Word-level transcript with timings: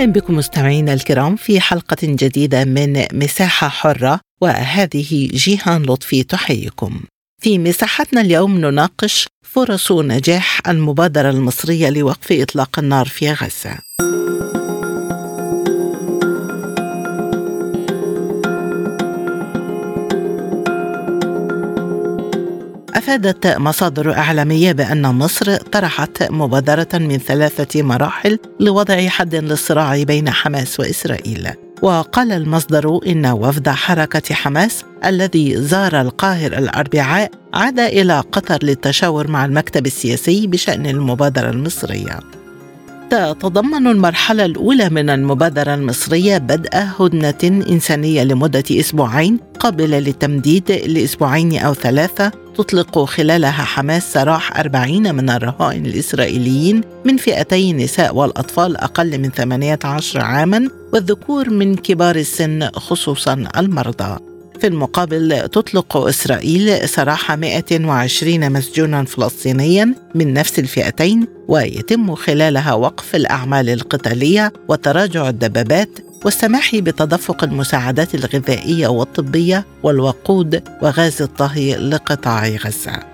أهلا 0.00 0.12
بكم 0.12 0.36
مستمعينا 0.36 0.92
الكرام 0.92 1.36
في 1.36 1.60
حلقة 1.60 1.96
جديدة 2.02 2.64
من 2.64 3.04
مساحة 3.12 3.68
حرة 3.68 4.20
وهذه 4.42 5.28
جيهان 5.32 5.82
لطفي 5.82 6.22
تحييكم. 6.22 7.00
في 7.42 7.58
مساحتنا 7.58 8.20
اليوم 8.20 8.58
نناقش 8.58 9.26
فرص 9.42 9.92
نجاح 9.92 10.68
المبادرة 10.68 11.30
المصرية 11.30 11.90
لوقف 11.90 12.32
إطلاق 12.32 12.78
النار 12.78 13.06
في 13.06 13.32
غزة. 13.32 13.78
أفادت 23.00 23.46
مصادر 23.46 24.12
إعلامية 24.12 24.72
بأن 24.72 25.02
مصر 25.02 25.56
طرحت 25.56 26.30
مبادرة 26.30 26.88
من 26.94 27.18
ثلاثة 27.18 27.82
مراحل 27.82 28.38
لوضع 28.60 29.08
حد 29.08 29.34
للصراع 29.34 30.02
بين 30.02 30.30
حماس 30.30 30.80
وإسرائيل. 30.80 31.48
وقال 31.82 32.32
المصدر 32.32 33.00
إن 33.06 33.26
وفد 33.26 33.68
حركة 33.68 34.34
حماس 34.34 34.84
الذي 35.04 35.62
زار 35.62 36.00
القاهرة 36.00 36.58
الأربعاء 36.58 37.30
عاد 37.54 37.80
إلى 37.80 38.20
قطر 38.20 38.58
للتشاور 38.62 39.28
مع 39.28 39.44
المكتب 39.44 39.86
السياسي 39.86 40.46
بشأن 40.46 40.86
المبادرة 40.86 41.50
المصرية. 41.50 42.20
تتضمن 43.10 43.86
المرحلة 43.86 44.44
الأولى 44.44 44.88
من 44.90 45.10
المبادرة 45.10 45.74
المصرية 45.74 46.38
بدء 46.38 46.70
هدنة 46.74 47.64
إنسانية 47.70 48.22
لمدة 48.22 48.64
أسبوعين 48.70 49.38
قابلة 49.60 49.98
للتمديد 49.98 50.72
لأسبوعين 50.72 51.58
أو 51.58 51.74
ثلاثة 51.74 52.32
تطلق 52.54 53.04
خلالها 53.04 53.50
حماس 53.50 54.12
سراح 54.12 54.58
أربعين 54.58 55.14
من 55.14 55.30
الرهائن 55.30 55.86
الإسرائيليين 55.86 56.80
من 57.04 57.16
فئتي 57.16 57.70
النساء 57.70 58.16
والأطفال 58.16 58.76
أقل 58.76 59.18
من 59.18 59.30
18 59.30 60.20
عاما 60.20 60.68
والذكور 60.92 61.50
من 61.50 61.76
كبار 61.76 62.16
السن 62.16 62.68
خصوصا 62.70 63.44
المرضى. 63.56 64.29
في 64.60 64.66
المقابل 64.66 65.48
تطلق 65.48 65.96
إسرائيل 65.96 66.88
سراح 66.88 67.32
120 67.32 68.52
مسجونا 68.52 69.04
فلسطينيا 69.04 69.94
من 70.14 70.32
نفس 70.32 70.58
الفئتين 70.58 71.26
ويتم 71.48 72.14
خلالها 72.14 72.72
وقف 72.72 73.14
الأعمال 73.14 73.68
القتالية 73.68 74.52
وتراجع 74.68 75.28
الدبابات 75.28 75.88
والسماح 76.24 76.76
بتدفق 76.76 77.44
المساعدات 77.44 78.14
الغذائية 78.14 78.88
والطبية 78.88 79.66
والوقود 79.82 80.62
وغاز 80.82 81.22
الطهي 81.22 81.76
لقطاع 81.76 82.48
غزة. 82.48 83.09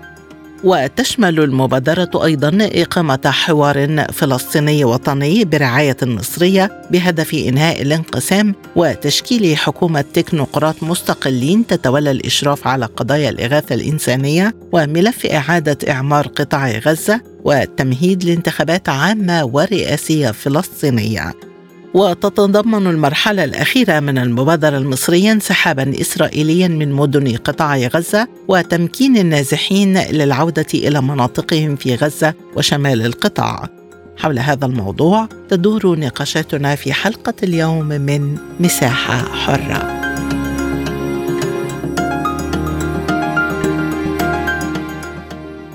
وتشمل 0.63 1.39
المبادرة 1.39 2.09
أيضا 2.25 2.57
إقامة 2.61 3.19
حوار 3.25 4.05
فلسطيني 4.13 4.85
وطني 4.85 5.45
برعاية 5.45 5.97
مصرية 6.01 6.81
بهدف 6.91 7.33
إنهاء 7.33 7.81
الانقسام 7.81 8.55
وتشكيل 8.75 9.57
حكومة 9.57 10.01
تكنوقراط 10.01 10.83
مستقلين 10.83 11.67
تتولى 11.67 12.11
الإشراف 12.11 12.67
على 12.67 12.85
قضايا 12.85 13.29
الإغاثة 13.29 13.75
الإنسانية 13.75 14.55
وملف 14.71 15.25
إعادة 15.25 15.77
إعمار 15.89 16.27
قطاع 16.27 16.71
غزة 16.71 17.21
والتمهيد 17.43 18.23
لانتخابات 18.23 18.89
عامة 18.89 19.45
ورئاسية 19.45 20.31
فلسطينية. 20.31 21.46
وتتضمن 21.93 22.87
المرحلة 22.87 23.43
الأخيرة 23.43 23.99
من 23.99 24.17
المبادرة 24.17 24.77
المصرية 24.77 25.31
انسحابا 25.31 26.01
إسرائيليا 26.01 26.67
من 26.67 26.91
مدن 26.91 27.37
قطاع 27.37 27.77
غزة 27.77 28.27
وتمكين 28.47 29.17
النازحين 29.17 29.97
للعودة 29.97 30.65
إلى 30.73 31.01
مناطقهم 31.01 31.75
في 31.75 31.95
غزة 31.95 32.33
وشمال 32.55 33.05
القطاع. 33.05 33.69
حول 34.17 34.39
هذا 34.39 34.65
الموضوع 34.65 35.29
تدور 35.49 35.99
نقاشاتنا 35.99 36.75
في 36.75 36.93
حلقة 36.93 37.33
اليوم 37.43 37.87
من 37.87 38.37
مساحة 38.59 39.17
حرة. 39.17 39.96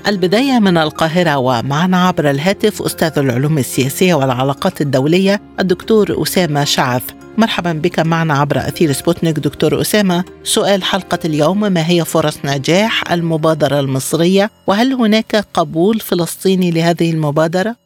البداية 0.07 0.59
من 0.59 0.77
القاهرة 0.77 1.37
ومعنا 1.37 2.07
عبر 2.07 2.29
الهاتف 2.29 2.81
أستاذ 2.81 3.19
العلوم 3.19 3.57
السياسية 3.57 4.13
والعلاقات 4.13 4.81
الدولية 4.81 5.41
الدكتور 5.59 6.23
أسامة 6.23 6.63
شعث 6.63 7.03
مرحبا 7.37 7.73
بك 7.73 7.99
معنا 7.99 8.33
عبر 8.33 8.57
أثير 8.57 8.91
سبوتنيك. 8.91 9.39
دكتور 9.39 9.81
أسامة 9.81 10.23
سؤال 10.43 10.83
حلقة 10.83 11.19
اليوم 11.25 11.59
ما 11.59 11.89
هي 11.89 12.05
فرص 12.05 12.37
نجاح 12.45 13.11
المبادرة 13.11 13.79
المصرية؟ 13.79 14.51
وهل 14.67 14.93
هناك 14.93 15.45
قبول 15.53 15.99
فلسطيني 15.99 16.71
لهذه 16.71 17.11
المبادرة؟ 17.11 17.82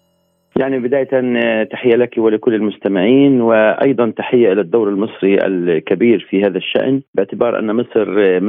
يعني 0.56 0.80
بداية 0.80 1.10
آه، 1.14 1.64
تحية 1.64 1.96
لك 1.96 2.18
ولكل 2.18 2.54
المستمعين 2.54 3.42
وأيضا 3.42 4.10
تحية 4.18 4.52
إلى 4.52 4.62
الدور 4.62 4.90
المصري 4.90 5.46
الكبير 5.46 6.28
في 6.30 6.42
هذا 6.42 6.58
الشأن 6.58 7.02
باعتبار 7.14 7.60
أن 7.60 7.76
مصر 7.76 8.16
آه، 8.20 8.40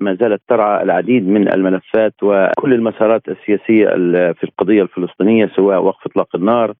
ما 0.00 0.14
زالت 0.20 0.42
ترعى 0.48 0.82
العديد 0.82 1.28
من 1.28 1.52
الملفات 1.52 2.14
وكل 2.22 2.74
المسارات 2.74 3.22
السياسية 3.28 3.86
في 4.32 4.44
القضية 4.44 4.82
الفلسطينية 4.82 5.50
سواء 5.56 5.82
وقف 5.82 6.06
إطلاق 6.06 6.36
النار 6.36 6.74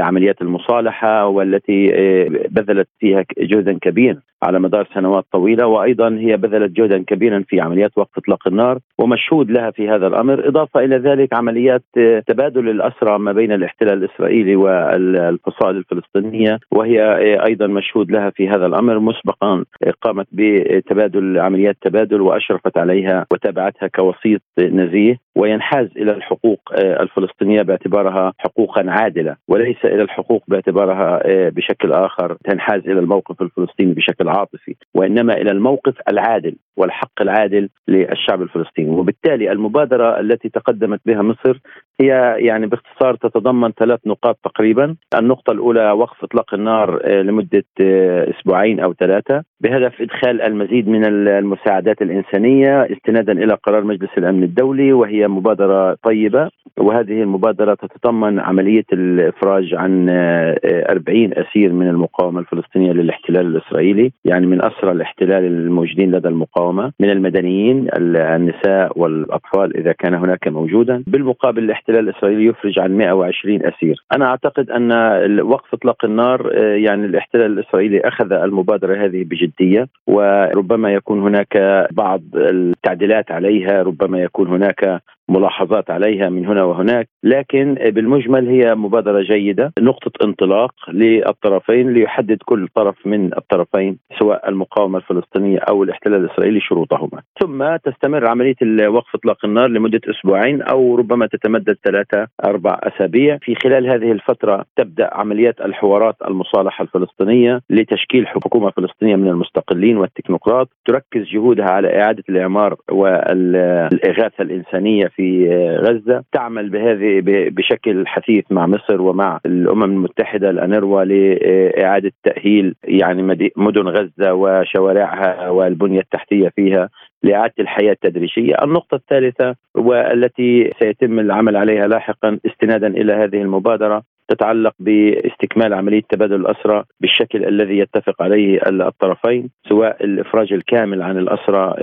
عمليات 0.00 0.42
المصالحة 0.42 1.26
والتي 1.26 1.94
آه، 1.94 2.28
بذلت 2.50 2.88
فيها 2.98 3.24
جهدا 3.38 3.78
كبيرا 3.78 4.20
على 4.42 4.60
مدار 4.60 4.88
سنوات 4.94 5.24
طويلة 5.32 5.66
وأيضا 5.66 6.18
هي 6.18 6.36
بذلت 6.36 6.72
جهدا 6.72 7.04
كبيرا 7.06 7.44
في 7.48 7.60
عمليات 7.60 7.90
وقف 7.96 8.18
إطلاق 8.18 8.48
النار 8.48 8.78
ومشهود 8.98 9.50
لها 9.50 9.70
في 9.70 9.88
هذا 9.88 10.06
الأمر 10.06 10.48
إضافة 10.48 10.80
إلى 10.80 10.96
ذلك 10.96 11.34
عمليات 11.34 11.82
آه، 11.98 12.22
تبادل 12.26 12.68
الأسرى 12.68 13.18
ما 13.18 13.32
بين 13.32 13.52
الاحتلال 13.52 14.04
الإسرائيلي 14.04 14.56
والفصائل 14.56 15.76
الفلسطينية 15.76 16.58
وهي 16.72 17.02
آه، 17.02 17.46
أيضا 17.48 17.66
مشهود 17.66 18.10
لها 18.10 18.30
في 18.30 18.48
هذا 18.48 18.66
الأمر 18.66 18.98
مسبقا 18.98 19.64
قامت 20.02 20.26
بتبادل 20.32 21.38
عمليات 21.38 21.76
تبادل 21.82 22.20
وأشرفت 22.20 22.78
عليها 22.78 23.26
وتابعتها 23.32 23.86
كوسيط 23.86 24.40
نزيه 24.58 25.16
وينحاز 25.36 25.88
إلى 25.96 26.12
الحقوق 26.12 26.60
الفلسطينية 26.78 27.62
باعتبارها 27.62 28.32
حقوقا 28.38 28.84
عادلة 28.88 29.36
وليس 29.48 29.71
إلى 29.84 30.02
الحقوق 30.02 30.44
باعتبارها 30.48 31.20
آه، 31.24 31.48
بشكل 31.48 31.92
آخر 31.92 32.36
تنحاز 32.44 32.80
إلى 32.80 33.00
الموقف 33.00 33.42
الفلسطيني 33.42 33.94
بشكل 33.94 34.28
عاطفي 34.28 34.74
وإنما 34.94 35.34
إلى 35.34 35.50
الموقف 35.50 35.94
العادل 36.08 36.56
والحق 36.76 37.22
العادل 37.22 37.68
للشعب 37.88 38.42
الفلسطيني. 38.42 38.90
وبالتالي 38.90 39.52
المبادرة 39.52 40.20
التي 40.20 40.48
تقدمت 40.48 41.00
بها 41.06 41.22
مصر 41.22 41.60
هي 42.02 42.36
يعني 42.38 42.66
باختصار 42.66 43.14
تتضمن 43.14 43.72
ثلاث 43.72 44.00
نقاط 44.06 44.38
تقريبا. 44.44 44.96
النقطة 45.18 45.50
الأولى 45.52 45.90
وقف 45.90 46.24
إطلاق 46.24 46.54
النار 46.54 47.00
آه، 47.04 47.22
لمدة 47.22 47.64
آه، 47.80 48.30
أسبوعين 48.30 48.80
أو 48.80 48.92
ثلاثة. 48.92 49.44
بهدف 49.60 50.00
إدخال 50.00 50.42
المزيد 50.42 50.88
من 50.88 51.04
المساعدات 51.28 52.02
الإنسانية 52.02 52.82
استنادا 52.82 53.32
إلى 53.32 53.54
قرار 53.54 53.84
مجلس 53.84 54.10
الأمن 54.18 54.42
الدولي 54.42 54.92
وهي 54.92 55.28
مبادرة 55.28 55.96
طيبة. 56.02 56.50
وهذه 56.78 57.22
المبادرة 57.22 57.74
تتضمن 57.74 58.40
عملية 58.40 58.84
الإفراج 58.92 59.74
عن 59.74 60.08
40 60.08 61.32
آه، 61.32 61.42
أسير 61.42 61.72
من 61.72 61.88
المقاومة 61.88 62.40
الفلسطينية 62.40 62.92
للاحتلال 62.92 63.46
الإسرائيلي 63.46 64.12
يعني 64.24 64.46
من 64.46 64.64
أسرى 64.64 64.92
الاحتلال 64.92 65.44
الموجودين 65.44 66.10
لدى 66.10 66.28
المقاومة 66.28 66.92
من 67.00 67.10
المدنيين 67.10 67.88
النساء 67.96 68.98
والأطفال 68.98 69.76
إذا 69.76 69.92
كان 69.92 70.14
هناك 70.14 70.48
موجودا. 70.48 71.04
بالمقابل 71.06 71.64
الاحتلال 71.64 71.91
الاسرائيلي 71.98 72.44
يفرج 72.44 72.78
عن 72.78 72.96
120 72.96 73.66
أسير. 73.66 74.04
أنا 74.16 74.26
أعتقد 74.26 74.70
أن 74.70 74.92
وقف 75.40 75.74
إطلاق 75.74 76.04
النار 76.04 76.50
آه، 76.54 76.74
يعني 76.74 77.06
الاحتلال 77.06 77.58
الإسرائيلي 77.58 78.00
أخذ 78.00 78.32
المبادرة 78.32 79.04
هذه 79.04 79.24
بجد 79.24 79.42
جديه 79.42 79.88
وربما 80.06 80.92
يكون 80.92 81.20
هناك 81.20 81.86
بعض 81.90 82.22
التعديلات 82.34 83.30
عليها 83.30 83.82
ربما 83.82 84.18
يكون 84.22 84.48
هناك 84.48 85.02
ملاحظات 85.28 85.90
عليها 85.90 86.28
من 86.28 86.46
هنا 86.46 86.64
وهناك 86.64 87.08
لكن 87.24 87.74
بالمجمل 87.74 88.48
هي 88.48 88.74
مبادرة 88.74 89.20
جيدة 89.22 89.72
نقطة 89.78 90.24
انطلاق 90.24 90.74
للطرفين 90.88 91.92
ليحدد 91.92 92.38
كل 92.44 92.68
طرف 92.74 93.06
من 93.06 93.30
الطرفين 93.36 93.98
سواء 94.18 94.48
المقاومة 94.48 94.98
الفلسطينية 94.98 95.58
أو 95.58 95.82
الاحتلال 95.82 96.24
الإسرائيلي 96.24 96.60
شروطهما. 96.60 97.22
ثم 97.40 97.76
تستمر 97.76 98.26
عملية 98.26 98.56
وقف 98.88 99.14
إطلاق 99.14 99.44
النار 99.44 99.68
لمدة 99.68 100.00
أسبوعين 100.10 100.62
أو 100.62 100.96
ربما 100.96 101.26
تتمدد 101.26 101.76
ثلاثة 101.84 102.28
أربع 102.44 102.78
أسابيع. 102.82 103.38
في 103.42 103.54
خلال 103.54 103.86
هذه 103.86 104.12
الفترة 104.12 104.64
تبدأ 104.76 105.10
عمليات 105.14 105.60
الحوارات 105.60 106.16
المصالحة 106.28 106.82
الفلسطينية 106.82 107.60
لتشكيل 107.70 108.26
حكومة 108.26 108.70
فلسطينية 108.70 109.16
من 109.16 109.28
المستقلين 109.28 109.96
والتكنوقراط. 109.96 110.68
تركز 110.84 111.22
جهودها 111.32 111.70
على 111.70 112.02
إعادة 112.02 112.24
الإعمار 112.28 112.76
والإغاثة 112.90 114.42
الإنسانية 114.42 115.11
في 115.16 115.48
غزة 115.80 116.24
تعمل 116.32 116.70
بهذه 116.70 117.22
بشكل 117.50 118.06
حثيث 118.06 118.44
مع 118.50 118.66
مصر 118.66 119.02
ومع 119.02 119.40
الأمم 119.46 119.82
المتحدة 119.82 120.50
الأنروا 120.50 121.04
لإعادة 121.04 122.12
تأهيل 122.24 122.74
يعني 122.84 123.50
مدن 123.56 123.88
غزة 123.88 124.34
وشوارعها 124.34 125.48
والبنية 125.48 126.00
التحتية 126.00 126.48
فيها 126.48 126.88
لإعادة 127.22 127.54
الحياة 127.58 127.92
التدريجية 127.92 128.54
النقطة 128.62 128.94
الثالثة 128.94 129.54
والتي 129.74 130.70
سيتم 130.82 131.18
العمل 131.18 131.56
عليها 131.56 131.86
لاحقا 131.86 132.38
استنادا 132.46 132.86
إلى 132.86 133.12
هذه 133.12 133.42
المبادرة 133.42 134.02
تتعلق 134.28 134.72
باستكمال 134.80 135.74
عملية 135.74 136.02
تبادل 136.10 136.34
الاسرى 136.34 136.84
بالشكل 137.00 137.44
الذي 137.44 137.78
يتفق 137.78 138.22
عليه 138.22 138.60
الطرفين 138.66 139.50
سواء 139.68 140.04
الإفراج 140.04 140.52
الكامل 140.52 141.02
عن 141.02 141.18
الاسرى 141.18 141.74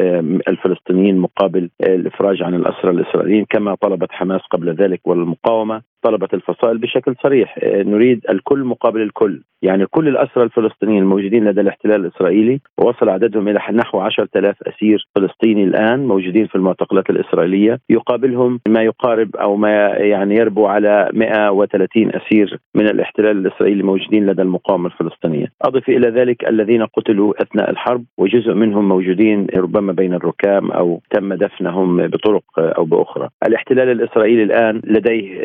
الفلسطينيين 0.48 1.18
مقابل 1.18 1.70
الإفراج 1.82 2.44
عن 2.44 2.56
الاسرى 2.56 2.92
الإسرائيليين 2.92 3.46
كما 3.50 3.76
طلبت 3.76 4.12
حماس 4.12 4.42
قبل 4.52 4.74
ذلك 4.74 5.08
والمقاومة 5.08 5.82
طلبت 6.04 6.34
الفصائل 6.34 6.78
بشكل 6.78 7.16
صريح. 7.24 7.60
نريد 7.66 8.26
الكل 8.30 8.64
مقابل 8.64 9.02
الكل. 9.02 9.42
يعني 9.62 9.86
كل 9.86 10.08
الأسرى 10.08 10.44
الفلسطينيين 10.44 11.02
الموجودين 11.04 11.44
لدى 11.46 11.62
الاحتلال 11.62 12.06
الإسرائيلي 12.06 12.60
ووصل 12.78 13.10
عددهم 13.10 13.48
إلى 13.48 13.60
نحو 13.74 14.00
10000 14.00 14.56
أسير 14.68 15.08
فلسطيني 15.16 15.64
الآن 15.64 16.06
موجودين 16.06 16.48
في 16.48 16.56
المعتقلات 16.56 17.10
الإسرائيلية. 17.10 17.80
يقابلهم 17.90 18.60
ما 18.68 18.82
يقارب 18.82 19.36
أو 19.36 19.56
ما 19.56 19.88
يعني 19.88 20.36
يربو 20.36 20.66
على 20.68 21.10
130 21.14 22.12
أسير. 22.16 22.29
من 22.76 22.86
الاحتلال 22.86 23.38
الإسرائيلي 23.38 23.84
موجودين 23.84 24.26
لدى 24.26 24.42
المقاومة 24.42 24.86
الفلسطينية. 24.88 25.48
أضف 25.62 25.90
إلى 25.90 26.10
ذلك 26.10 26.50
الذين 26.50 26.86
قتلوا 26.86 27.34
أثناء 27.42 27.70
الحرب 27.70 28.04
وجزء 28.18 28.54
منهم 28.54 28.90
موجودين 28.90 29.48
ربما 29.56 29.94
بين 29.94 30.14
الركام 30.14 30.72
أو 30.72 31.02
تم 31.12 31.34
دفنهم 31.34 32.08
بطرق 32.08 32.44
أو 32.58 32.86
بأخرى. 32.86 33.30
الاحتلال 33.48 33.92
الإسرائيلي 33.92 34.44
الآن 34.44 34.82
لديه 34.84 35.38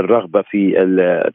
الرغبة 0.00 0.42
في 0.42 0.72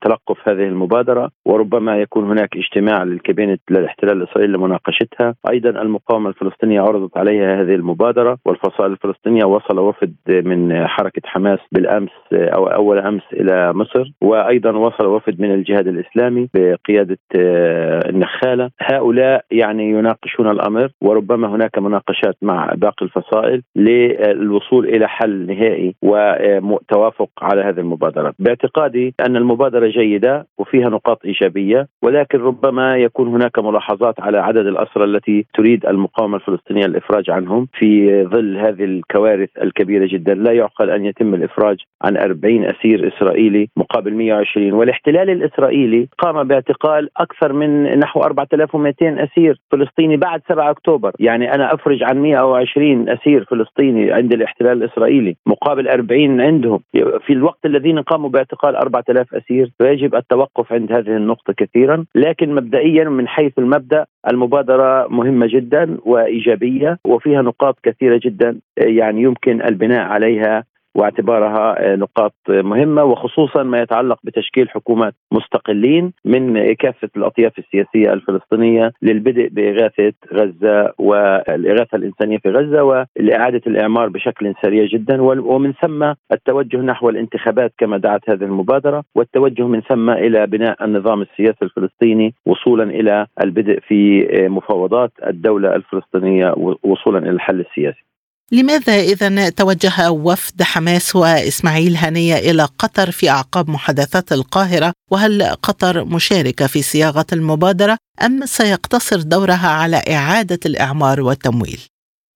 تلقف 0.01 0.49
هذه 0.49 0.63
المبادرة 0.63 1.31
وربما 1.45 1.97
يكون 1.97 2.25
هناك 2.25 2.57
اجتماع 2.57 3.03
للكابينت 3.03 3.61
للاحتلال 3.71 4.17
الإسرائيلي 4.17 4.53
لمناقشتها، 4.53 5.35
أيضا 5.51 5.69
المقاومة 5.69 6.29
الفلسطينية 6.29 6.81
عرضت 6.81 7.17
عليها 7.17 7.61
هذه 7.61 7.75
المبادرة 7.75 8.37
والفصائل 8.45 8.91
الفلسطينية 8.91 9.45
وصل 9.45 9.79
وفد 9.79 10.15
من 10.29 10.87
حركة 10.87 11.21
حماس 11.25 11.59
بالأمس 11.71 12.11
أو 12.33 12.67
أول 12.67 12.99
أمس 12.99 13.23
إلى 13.33 13.73
مصر. 13.73 14.11
وأيضا 14.21 14.84
وصل 14.85 15.05
وفد 15.05 15.41
من 15.41 15.51
الجهاد 15.53 15.87
الإسلامي 15.87 16.49
بقيادة 16.53 17.17
آه، 17.35 18.09
النخالة، 18.09 18.69
هؤلاء 18.81 19.45
يعني 19.51 19.89
يناقشون 19.89 20.51
الأمر 20.51 20.89
وربما 21.01 21.47
هناك 21.47 21.79
مناقشات 21.79 22.35
مع 22.41 22.73
باقي 22.75 23.05
الفصائل 23.05 23.61
للوصول 23.75 24.85
إلى 24.85 25.07
حل 25.07 25.47
نهائي 25.47 25.95
وتوافق 26.01 27.29
على 27.41 27.61
هذه 27.61 27.79
المبادره، 27.79 28.33
باعتقادي 28.39 29.13
أن 29.27 29.35
المبادرة 29.35 29.87
جيدة 29.87 30.47
وفيها 30.57 30.89
نقاط 30.89 31.25
إيجابية 31.25 31.87
ولكن 32.03 32.39
ربما 32.39 32.97
يكون 32.97 33.27
هناك 33.27 33.59
ملاحظات 33.59 34.19
على 34.19 34.37
عدد 34.37 34.65
الأسرى 34.67 35.03
التي 35.03 35.45
تريد 35.53 35.85
المقاومة 35.85 36.37
الفلسطينية 36.37 36.85
الإفراج 36.85 37.29
عنهم. 37.29 37.67
في 37.73 38.23
ظل 38.23 38.57
هذه 38.57 38.83
الكوارث 38.83 39.49
الكبيرة 39.61 40.07
جدا 40.11 40.33
لا 40.33 40.51
يعقل 40.51 40.89
أن 40.89 41.05
يتم 41.05 41.33
الإفراج 41.33 41.77
عن 42.01 42.17
40 42.17 42.65
أسير 42.65 43.07
إسرائيلي 43.07 43.69
مقابل 43.77 44.13
120 44.13 44.73
والاحتلال 44.75 45.29
الإسرائيلي 45.29 46.07
قام 46.17 46.47
باعتقال 46.47 47.09
أكثر 47.17 47.53
من 47.53 47.99
نحو 47.99 48.21
4200 48.21 49.23
أسير 49.23 49.61
فلسطيني 49.71 50.17
بعد 50.17 50.41
7 50.49 50.69
أكتوبر. 50.69 51.11
يعني 51.19 51.53
أنا 51.53 51.73
أفرج 51.73 52.03
عن 52.03 52.21
120 52.21 53.09
أسير 53.09 53.45
فلسطيني 53.45 54.11
عند 54.11 54.33
الاحتلال 54.33 54.83
الإسرائيلي 54.83 55.35
مقابل 55.45 55.87
40 55.87 56.41
عندهم. 56.41 56.79
في 57.25 57.33
الوقت 57.33 57.65
الذين 57.65 57.99
قاموا 57.99 58.29
باعتقال 58.29 58.75
4000 58.75 59.33
أسير 59.33 59.71
فيجب 59.77 60.15
التوقف 60.15 60.73
عند 60.73 60.91
هذه 60.91 61.17
النقطة 61.17 61.53
كثيرا 61.53 62.05
لكن 62.15 62.55
مبدئيا 62.55 63.03
من 63.03 63.27
حيث 63.27 63.59
المبدأ 63.59 64.05
المبادرة 64.31 65.07
مهمة 65.07 65.47
جدا 65.47 65.97
وإيجابية 66.05 66.99
وفيها 67.05 67.41
نقاط 67.41 67.79
كثيرة 67.83 68.19
جدا 68.23 68.59
يعني 68.77 69.21
يمكن 69.21 69.61
البناء 69.61 69.99
عليها 69.99 70.63
واعتبارها 70.95 71.95
نقاط 71.95 72.33
مهمة 72.49 73.03
وخصوصا 73.03 73.63
ما 73.63 73.81
يتعلق 73.81 74.19
بتشكيل 74.23 74.69
حكومات 74.69 75.13
مستقلين 75.31 76.13
من 76.25 76.73
كافة 76.73 77.09
الأطياف 77.17 77.59
السياسية 77.59 78.13
الفلسطينية 78.13 78.91
للبدء 79.01 79.47
بإغاثة 79.47 80.13
غزة 80.33 80.93
والإغاثة 80.97 81.95
الإنسانية 81.95 82.37
في 82.37 82.49
غزة 82.49 82.83
ولاعاده 82.83 83.61
الإعمار 83.67 84.09
بشكل 84.09 84.53
سريع 84.61 84.85
جدا 84.85 85.21
ومن 85.21 85.73
ثم 85.73 86.13
التوجه 86.31 86.77
نحو 86.77 87.09
الانتخابات 87.09 87.73
كما 87.77 87.97
دعت 87.97 88.29
هذه 88.29 88.43
المبادرة 88.43 89.03
والتوجه 89.15 89.67
من 89.67 89.81
ثم 89.81 90.09
إلى 90.09 90.47
بناء 90.47 90.85
النظام 90.85 91.21
السياسي 91.21 91.57
الفلسطيني 91.61 92.33
وصولا 92.45 92.83
إلى 92.83 93.25
البدء 93.43 93.79
في 93.79 94.27
مفاوضات 94.49 95.11
الدولة 95.27 95.75
الفلسطينية 95.75 96.53
وصولا 96.83 97.19
إلى 97.19 97.29
الحل 97.29 97.59
السياسي. 97.59 98.04
لماذا 98.51 98.99
إذا 98.99 99.49
توجه 99.49 100.11
وفد 100.11 100.63
حماس 100.63 101.15
وإسماعيل 101.15 101.97
هنية 101.97 102.35
إلى 102.35 102.63
قطر 102.79 103.11
في 103.11 103.29
أعقاب 103.29 103.69
محادثات 103.69 104.31
القاهرة 104.31 104.93
وهل 105.11 105.43
قطر 105.43 106.05
مشاركة 106.05 106.67
في 106.67 106.81
صياغة 106.81 107.25
المبادرة 107.33 107.97
أم 108.21 108.45
سيقتصر 108.45 109.21
دورها 109.21 109.67
على 109.67 109.97
إعادة 109.97 110.59
الإعمار 110.65 111.21
والتمويل؟ 111.21 111.79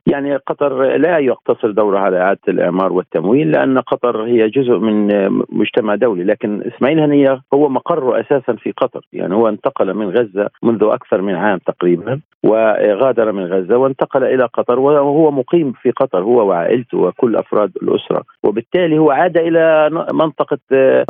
يعني 0.08 0.36
قطر 0.36 0.98
لا 0.98 1.18
يقتصر 1.18 1.72
دورها 1.72 2.00
على 2.00 2.22
اعاده 2.22 2.40
الإعمار 2.48 2.94
والتمويل 2.94 3.52
لأن 3.52 3.80
قطر 3.80 4.24
هي 4.24 4.50
جزء 4.50 4.78
من 4.78 5.08
مجتمع 5.50 5.96
دولي 5.96 6.24
لكن 6.24 6.62
إسماعيل 6.76 7.00
هنية 7.00 7.42
هو 7.54 7.70
مقره 7.70 8.20
أساسا 8.20 8.54
في 8.54 8.72
قطر 8.72 9.02
يعني 9.14 9.36
هو 9.36 9.50
انتقل 9.50 9.94
من 9.94 10.10
غزة 10.10 10.50
منذ 10.64 10.84
أكثر 10.84 11.22
من 11.22 11.36
عام 11.36 11.58
تقريبا 11.58 12.20
وغادر 12.44 13.32
من 13.32 13.46
غزة 13.46 13.78
وانتقل 13.78 14.24
إلى 14.24 14.46
قطر 14.46 14.80
وهو 14.80 15.32
مقيم 15.32 15.72
في 15.72 15.92
قطر 15.92 16.24
هو 16.24 16.48
وعائلته 16.48 16.98
وكل 16.98 17.36
أفراد 17.36 17.72
الأسرة 17.82 18.24
وبالتالي 18.44 18.98
هو 18.98 19.12
عاد 19.12 19.38
إلى 19.38 19.90
منطقة 20.14 20.58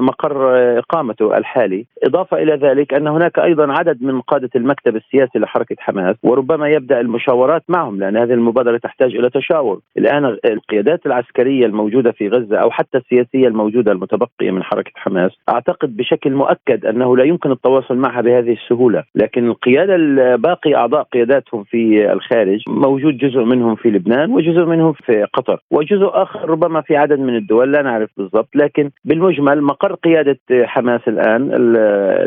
مقر 0.01 0.57
إقامته 0.79 1.37
الحالي. 1.37 1.85
إضافة 2.03 2.37
إلى 2.37 2.55
ذلك 2.55 2.93
أن 2.93 3.07
هناك 3.07 3.39
أيضا 3.39 3.73
عدد 3.73 4.03
من 4.03 4.21
قادة 4.21 4.49
المكتب 4.55 4.95
السياسي 4.95 5.39
لحركة 5.39 5.75
حماس 5.79 6.15
وربما 6.23 6.69
يبدأ 6.69 6.99
المشاورات 6.99 7.63
معهم 7.69 7.99
لأن 7.99 8.17
هذه 8.17 8.33
المبادرة 8.33 8.81
تحتاج 8.89 9.15
إلى 9.15 9.29
تشاور. 9.29 9.79
الآن 9.97 10.37
القيادات 10.45 11.05
العسكرية 11.05 11.65
الموجودة 11.65 12.11
في 12.11 12.27
غزة 12.27 12.57
أو 12.57 12.71
حتى 12.71 12.97
السياسية 12.97 13.47
الموجودة 13.47 13.91
المتبقية 13.91 14.51
من 14.51 14.63
حركة 14.63 14.91
حماس 14.95 15.31
أعتقد 15.49 15.97
بشكل 15.97 16.31
مؤكد 16.31 16.85
أنه 16.85 17.17
لا 17.17 17.23
يمكن 17.23 17.51
التواصل 17.51 17.95
معها 17.97 18.21
بهذه 18.21 18.53
السهولة. 18.53 19.03
لكن 19.15 19.47
القيادة 19.47 19.95
باقي 20.35 20.75
أعضاء 20.75 21.03
قياداتهم 21.03 21.63
في 21.63 22.11
الخارج 22.13 22.63
موجود 22.67 23.17
جزء 23.17 23.39
منهم 23.43 23.75
في 23.75 23.89
لبنان 23.89 24.31
وجزء 24.31 24.65
منهم 24.65 24.93
في 24.93 25.23
قطر 25.33 25.59
وجزء 25.71 26.09
آخر 26.13 26.49
ربما 26.49 26.81
في 26.81 26.95
عدد 26.97 27.19
من 27.19 27.35
الدول 27.35 27.71
لا 27.71 27.81
نعرف 27.81 28.09
بالضبط. 28.17 28.49
لكن 28.55 28.89
بالمجمل 29.05 29.61
مقر 29.61 29.93
قيادة 29.93 30.39
حماس 30.63 31.01
الآن 31.07 31.51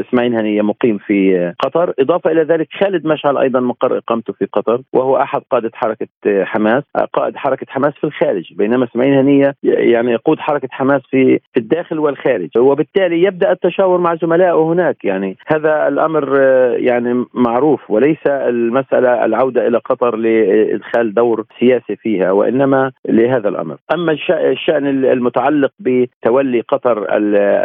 إسماعيل 0.09 0.35
هنيه 0.35 0.62
مقيم 0.62 0.99
في 0.99 1.52
قطر. 1.59 1.95
إضافة 1.99 2.33
إلى 2.33 2.42
ذلك 2.42 2.69
خالد 2.81 3.07
مشعل 3.07 3.38
أيضا 3.38 3.61
مقر 3.61 3.99
إقامته 3.99 4.33
في 4.33 4.47
قطر 4.52 4.81
وهو 4.92 5.16
أحد 5.16 5.40
قادة 5.50 5.71
حركة 5.75 6.07
حماس 6.44 6.82
قائد 7.12 7.37
حركة 7.37 7.66
حماس 7.68 7.92
في 7.94 8.04
الخارج 8.04 8.54
بينما 8.54 8.84
اسماعيل 8.84 9.14
هنية 9.14 9.54
يعني 9.62 10.12
يقود 10.12 10.38
حركة 10.38 10.68
حماس 10.70 11.02
في 11.11 11.38
في 11.52 11.61
الداخل 11.61 11.99
والخارج. 11.99 12.49
وبالتالي 12.58 13.22
يبدأ 13.22 13.52
التشاور 13.52 13.99
مع 13.99 14.14
زملائه 14.14 14.62
هناك. 14.72 15.04
يعني 15.04 15.37
هذا 15.46 15.88
الأمر 15.88 16.37
يعني 16.76 17.25
معروف 17.34 17.90
وليس 17.90 18.26
المسألة 18.26 19.25
العودة 19.25 19.66
إلى 19.66 19.78
قطر 19.78 20.16
لإدخال 20.16 21.14
دور 21.14 21.44
سياسي 21.61 21.96
فيها 21.96 22.32
وإنما 22.32 22.92
لهذا 23.08 23.49
الأمر. 23.49 23.76
أما 23.94 24.16
الشأن 24.30 24.87
المتعلق 24.87 25.70
بتولي 25.80 26.61
قطر 26.61 27.06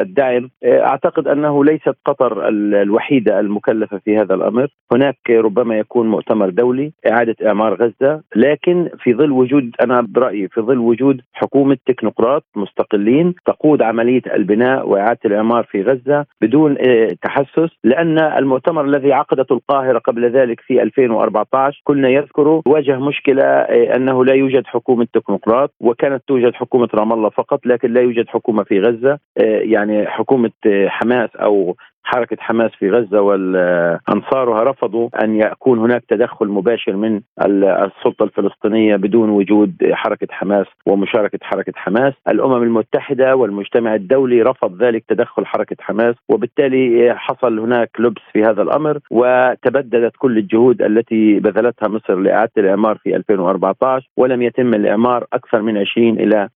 الدعم 0.01 0.49
أعتقد 0.65 1.27
أنه 1.27 1.65
ليست 1.65 1.95
قطر 2.05 2.47
الوحيدة 2.49 3.39
المكلفة 3.39 3.97
في 3.97 4.17
هذا 4.17 4.35
الأمر. 4.35 4.67
هناك 4.91 5.17
ربما 5.29 5.77
يكون 5.77 6.07
مؤتمر 6.07 6.49
دولي 6.49 6.91
إعادة 7.11 7.35
إعمار 7.47 7.73
غزة 7.73 8.21
لكن 8.35 8.66
ولكن 8.67 8.89
في 9.03 9.13
ظل 9.13 9.31
وجود 9.31 9.71
أنا 9.81 10.01
برأيي 10.01 10.47
في 10.47 10.61
ظل 10.61 10.77
وجود 10.77 11.21
حكومة 11.33 11.77
تكنوقراط 11.85 12.43
مستقلين 12.55 13.35
تقود 13.45 13.81
عملية 13.81 14.21
البناء 14.33 14.89
وإعادة 14.89 15.19
الإعمار 15.25 15.63
في 15.63 15.81
غزة 15.81 16.25
بدون 16.41 16.77
آه، 16.79 17.07
تحسس 17.21 17.69
لأن 17.83 18.19
المؤتمر 18.19 18.85
الذي 18.85 19.13
عقدته 19.13 19.53
القاهرة 19.53 19.99
قبل 19.99 20.31
ذلك 20.31 20.59
في 20.59 20.81
2014 20.81 21.81
كنا 21.83 22.09
يذكر 22.09 22.61
واجه 22.65 22.99
مشكلة 22.99 23.43
آه، 23.43 23.95
أنه 23.95 24.25
لا 24.25 24.33
يوجد 24.33 24.63
حكومة 24.65 25.07
تكنوقراط 25.13 25.73
وكانت 25.79 26.23
توجد 26.27 26.53
حكومة 26.53 26.89
رام 26.95 27.13
الله 27.13 27.29
فقط 27.29 27.65
لكن 27.65 27.93
لا 27.93 28.01
يوجد 28.01 28.27
حكومة 28.27 28.63
في 28.63 28.79
غزة 28.79 29.19
يعني 29.63 30.07
حكومة 30.07 30.51
حماس 30.87 31.29
أو 31.35 31.75
حركة 32.07 32.37
حماس 32.39 32.71
في 32.79 32.89
غزة 32.91 33.21
وأنصارها 33.21 34.63
رفضوا 34.63 35.09
أن 35.23 35.35
يكون 35.35 35.79
هناك 35.79 36.03
تدخل 36.09 36.47
مباشر 36.47 36.95
من 36.95 37.21
السلطة 37.41 38.23
الفلسطينية 38.23 38.95
بدون 38.95 39.29
وجود 39.29 39.73
حركة 39.91 40.27
حماس 40.31 40.65
ومشاركة 40.85 41.39
حركة 41.41 41.73
حماس. 41.75 42.13
الأمم 42.29 42.63
المتحدة 42.63 43.35
والمجتمع 43.35 43.95
الدولي 43.95 44.41
رفض 44.41 44.83
ذلك 44.83 45.03
تدخل 45.07 45.45
حركة 45.45 45.75
حماس 45.79 46.15
وبالتالي 46.29 47.13
حصل 47.15 47.59
هناك 47.59 47.89
لبس 47.99 48.21
في 48.33 48.41
هذا 48.43 48.61
الأمر 48.61 48.99
وتبددت 49.11 50.13
كل 50.17 50.37
الجهود 50.37 50.81
التي 50.81 51.39
بذلتها 51.39 51.87
مصر 51.89 52.15
لإعادة 52.15 52.51
الإعمار 52.57 52.97
في 52.97 53.15
2014 53.15 54.09
ولم 54.17 54.41
يتم 54.41 54.73
الإعمار 54.73 55.25
أكثر 55.33 55.61
من 55.61 55.77
20 55.77 56.09
إلى 56.09 56.49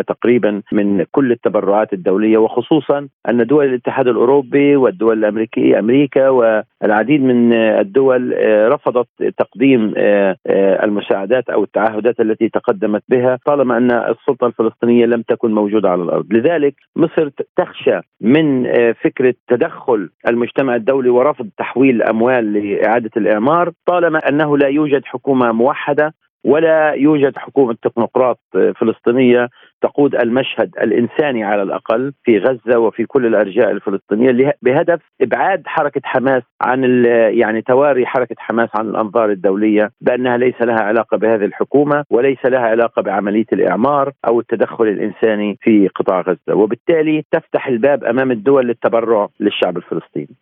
23% 0.00 0.04
تقريبا 0.06 0.62
من 0.72 1.04
كل 1.12 1.32
التبرعات 1.32 1.92
الدولية 1.92 2.38
وخصوصا 2.38 3.08
أن 3.30 3.46
دول 3.46 3.64
الاتحاد 3.64 4.08
الأوروبي 4.08 4.45
الأوروبي 4.46 4.76
والدول 4.76 5.18
الأمريكية 5.18 5.78
أمريكا 5.78 6.28
والعديد 6.28 7.22
من 7.22 7.52
الدول 7.52 8.34
آه، 8.34 8.68
رفضت 8.68 9.08
تقديم 9.38 9.94
آه، 9.96 10.36
آه، 10.46 10.84
المساعدات 10.84 11.48
أو 11.48 11.64
التعهدات 11.64 12.20
التي 12.20 12.48
تقدمت 12.48 13.02
بها 13.08 13.38
طالما 13.46 13.76
أن 13.76 13.90
السلطة 13.90 14.46
الفلسطينية 14.46 15.06
لم 15.06 15.22
تكن 15.22 15.52
موجودة 15.52 15.88
على 15.90 16.02
الأرض، 16.02 16.32
لذلك 16.32 16.74
مصر 16.96 17.30
تخشى 17.56 18.00
من 18.20 18.66
فكرة 18.92 19.34
تدخل 19.48 20.08
المجتمع 20.28 20.74
الدولي 20.74 21.08
ورفض 21.08 21.48
تحويل 21.58 21.96
الاموال 21.96 22.52
لإعادة 22.52 23.10
الإعمار 23.16 23.72
طالما 23.86 24.18
أنه 24.28 24.58
لا 24.58 24.68
يوجد 24.68 25.02
حكومة 25.04 25.52
موحدة 25.52 26.14
ولا 26.44 26.92
يوجد 26.92 27.38
حكومة 27.38 27.76
تكنوقراط 27.82 28.38
فلسطينية 28.52 29.48
تقود 29.80 30.14
المشهد 30.14 30.70
الإنساني 30.82 31.44
على 31.44 31.62
الأقل 31.62 32.12
في 32.24 32.38
غزة 32.38 32.78
وفي 32.78 33.04
كل 33.06 33.26
الأرجاء 33.26 33.70
الفلسطينية 33.70 34.54
بهدف 34.62 35.00
إبعاد 35.20 35.62
حركة 35.66 36.00
حماس 36.04 36.42
عن 36.62 37.04
يعني 37.30 37.62
تواري 37.62 38.06
حركة 38.06 38.36
حماس 38.38 38.68
عن 38.74 38.88
الأنظار 38.88 39.30
الدولية 39.30 39.90
بأنها 40.00 40.36
ليس 40.36 40.62
لها 40.62 40.80
علاقة 40.80 41.16
بهذه 41.16 41.44
الحكومة 41.44 42.04
وليس 42.10 42.44
لها 42.44 42.60
علاقة 42.60 43.02
بعملية 43.02 43.46
الإعمار 43.52 44.12
أو 44.28 44.40
التدخل 44.40 44.84
الإنساني 44.84 45.58
في 45.60 45.88
قطاع 45.88 46.20
غزة. 46.20 46.54
وبالتالي 46.54 47.24
تفتح 47.30 47.66
الباب 47.68 48.04
أمام 48.04 48.30
الدول 48.30 48.66
للتبرع 48.66 49.28
للشعب 49.40 49.76
الفلسطيني. 49.76 50.36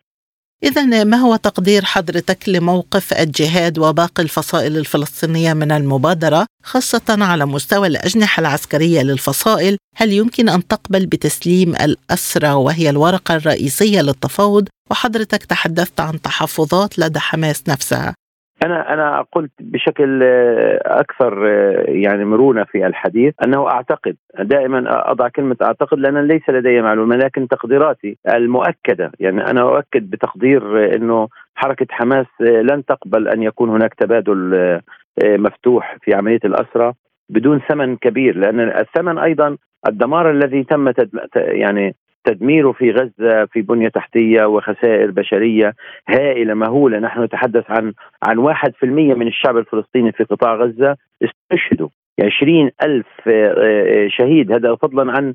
إذا 0.64 1.04
ما 1.04 1.16
هو 1.16 1.36
تقدير 1.36 1.84
حضرتك 1.84 2.48
لموقف 2.48 3.12
الجهاد 3.12 3.78
وباقي 3.78 4.22
الفصائل 4.22 4.76
الفلسطينية 4.76 5.52
من 5.52 5.72
المبادرة 5.72 6.46
خاصة 6.62 7.02
على 7.08 7.46
مستوى 7.46 7.86
الأجنحة 7.86 8.40
العسكرية 8.40 9.02
للفصائل؟ 9.02 9.76
هل 9.96 10.12
يمكن 10.12 10.48
أن 10.48 10.66
تقبل 10.66 11.06
بتسليم 11.06 11.76
الأسرى 11.76 12.52
وهي 12.52 12.90
الورقة 12.90 13.36
الرئيسية 13.36 14.00
للتفاوض؟ 14.00 14.68
وحضرتك 14.90 15.44
تحدثت 15.44 16.00
عن 16.00 16.22
تحفظات 16.22 16.98
لدى 16.98 17.20
حماس 17.20 17.62
نفسها. 17.68 18.14
أنا 18.62 18.94
أنا 18.94 19.24
قلت 19.32 19.50
بشكل 19.60 20.22
آه، 20.22 20.80
أكثر 20.84 21.48
آه، 21.48 21.84
يعني 21.88 22.24
مرونة 22.24 22.64
في 22.64 22.86
الحديث 22.86 23.34
أنه 23.44 23.68
أعتقد 23.68 24.16
دائما 24.38 25.10
أضع 25.10 25.28
كلمة 25.28 25.56
أعتقد 25.62 25.98
لأن 25.98 26.26
ليس 26.26 26.42
لدي 26.48 26.82
معلومة 26.82 27.16
لكن 27.16 27.48
تقديراتي 27.48 28.18
المؤكدة 28.28 29.12
يعني 29.20 29.50
أنا 29.50 29.62
أؤكد 29.62 30.10
بتقدير 30.10 30.84
آه، 30.84 30.96
أنه 30.96 31.28
حركة 31.54 31.86
حماس 31.90 32.26
لن 32.40 32.84
تقبل 32.84 33.28
أن 33.28 33.42
يكون 33.42 33.70
هناك 33.70 33.94
تبادل 33.94 34.80
مفتوح 35.24 35.96
في 36.02 36.14
عملية 36.14 36.40
الاسرى 36.44 36.92
بدون 37.28 37.60
ثمن 37.68 37.96
كبير 37.96 38.36
لأن 38.36 38.60
الثمن 38.60 39.18
أيضا 39.18 39.56
الدمار 39.88 40.30
الذي 40.30 40.64
تم 40.64 40.92
يعني 41.36 41.94
تدميره 42.24 42.72
في 42.72 42.90
غزة 42.90 43.44
في 43.44 43.62
بنية 43.62 43.88
تحتية 43.88 44.44
وخسائر 44.44 45.10
بشرية 45.10 45.74
هائلة 46.08 46.54
مهولة. 46.54 46.98
نحن 46.98 47.22
نتحدث 47.22 47.64
عن 47.68 47.92
عن 48.22 48.38
1% 48.38 49.14
من 49.14 49.26
الشعب 49.26 49.56
الفلسطيني 49.56 50.12
في 50.12 50.24
قطاع 50.24 50.54
غزة 50.54 50.96
استشهدوا. 51.22 51.88
20 52.22 52.70
ألف 52.82 53.06
آه، 53.26 53.54
آه، 53.58 54.08
شهيد. 54.08 54.52
هذا 54.52 54.74
فضلا 54.74 55.12
عن 55.12 55.34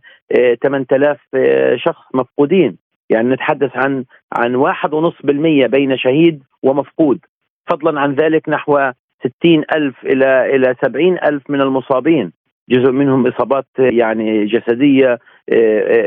8000 0.64 1.18
آه، 1.34 1.76
شخص 1.76 2.04
مفقودين. 2.14 2.78
يعني 3.10 3.30
نتحدث 3.30 3.72
عن 3.76 4.06
عن 4.38 4.56
واحد 4.56 4.94
ونص 4.94 5.16
بالمية 5.24 5.68
بين 5.68 5.98
شهيد 5.98 6.44
ومفقود. 6.64 7.20
فضلا 7.72 8.00
عن 8.00 8.14
ذلك 8.14 8.50
نحو 8.50 8.92
60 9.40 9.64
ألف 9.76 9.96
إلى 10.06 10.56
إلى 10.56 10.76
70 10.82 11.18
ألف 11.18 11.50
من 11.50 11.62
المصابين. 11.62 12.32
جزء 12.70 12.92
منهم 12.92 13.28
إصابات 13.28 13.66
يعني 13.80 14.46
جسدية 14.46 15.20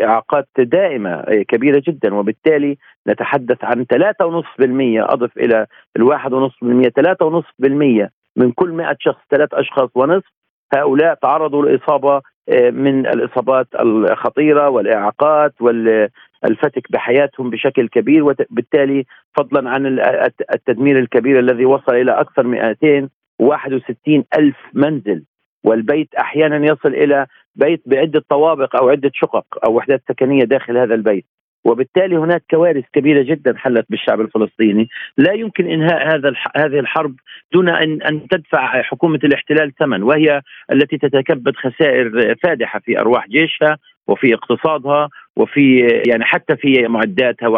إعاقات 0.04 0.48
دائمة 0.58 1.10
آه، 1.10 1.42
كبيرة 1.48 1.82
جدا. 1.88 2.14
وبالتالي 2.14 2.76
نتحدث 3.08 3.64
عن 3.64 3.84
3.5% 3.84 5.12
أضف 5.12 5.36
إلى 5.38 5.66
ونصف 6.32 6.64
بالمية 6.64 6.88
3.5% 6.88 8.10
من 8.36 8.52
كل 8.52 8.72
100 8.72 8.96
شخص 9.00 9.20
ثلاث 9.30 9.54
أشخاص 9.54 9.90
ونصف. 9.94 10.32
هؤلاء 10.74 11.14
تعرضوا 11.14 11.66
لإصابة 11.66 12.20
آه، 12.48 12.70
من 12.70 13.06
الإصابات 13.06 13.66
الخطيرة 13.80 14.68
والإعاقات 14.68 15.54
والفتك 15.60 16.92
بحياتهم 16.92 17.50
بشكل 17.50 17.88
كبير 17.88 18.24
وبالتالي 18.24 19.04
فضلا 19.36 19.70
عن 19.70 19.86
التدمير 20.54 20.98
الكبير 20.98 21.38
الذي 21.38 21.64
وصل 21.64 21.94
إلى 21.94 22.12
أكثر 22.20 22.46
من 22.46 22.58
261 22.58 24.24
ألف 24.38 24.56
منزل. 24.74 25.24
والبيت 25.64 26.14
أحيانا 26.14 26.66
يصل 26.66 26.94
إلى 26.94 27.26
بيت 27.56 27.82
بعدة 27.86 28.24
طوابق 28.28 28.76
أو 28.76 28.88
عدة 28.88 29.10
شقق 29.14 29.44
أو 29.66 29.74
وحدات 29.74 30.02
سكنية 30.08 30.44
داخل 30.44 30.78
هذا 30.78 30.94
البيت. 30.94 31.24
وبالتالي 31.64 32.16
هناك 32.16 32.42
كوارث 32.50 32.84
كبيرة 32.92 33.22
جدا 33.22 33.56
حلت 33.56 33.86
بالشعب 33.90 34.20
الفلسطيني، 34.20 34.88
لا 35.18 35.32
يمكن 35.32 35.66
إنهاء 35.66 36.14
هذا 36.14 36.32
هذه 36.56 36.78
الحرب 36.78 37.14
دون 37.52 37.68
أن 37.68 38.02
أن 38.02 38.28
تدفع 38.28 38.82
حكومة 38.82 39.20
الاحتلال 39.24 39.74
ثمن 39.74 40.02
وهي 40.02 40.42
التي 40.72 40.98
تتكبد 40.98 41.56
خسائر 41.56 42.34
فادحة 42.42 42.80
في 42.80 43.00
أرواح 43.00 43.28
جيشها 43.28 43.78
وفي 44.06 44.34
اقتصادها 44.34 45.08
وفي 45.36 45.78
يعني 46.08 46.24
حتى 46.24 46.56
في 46.56 46.88
معداتها 46.88 47.48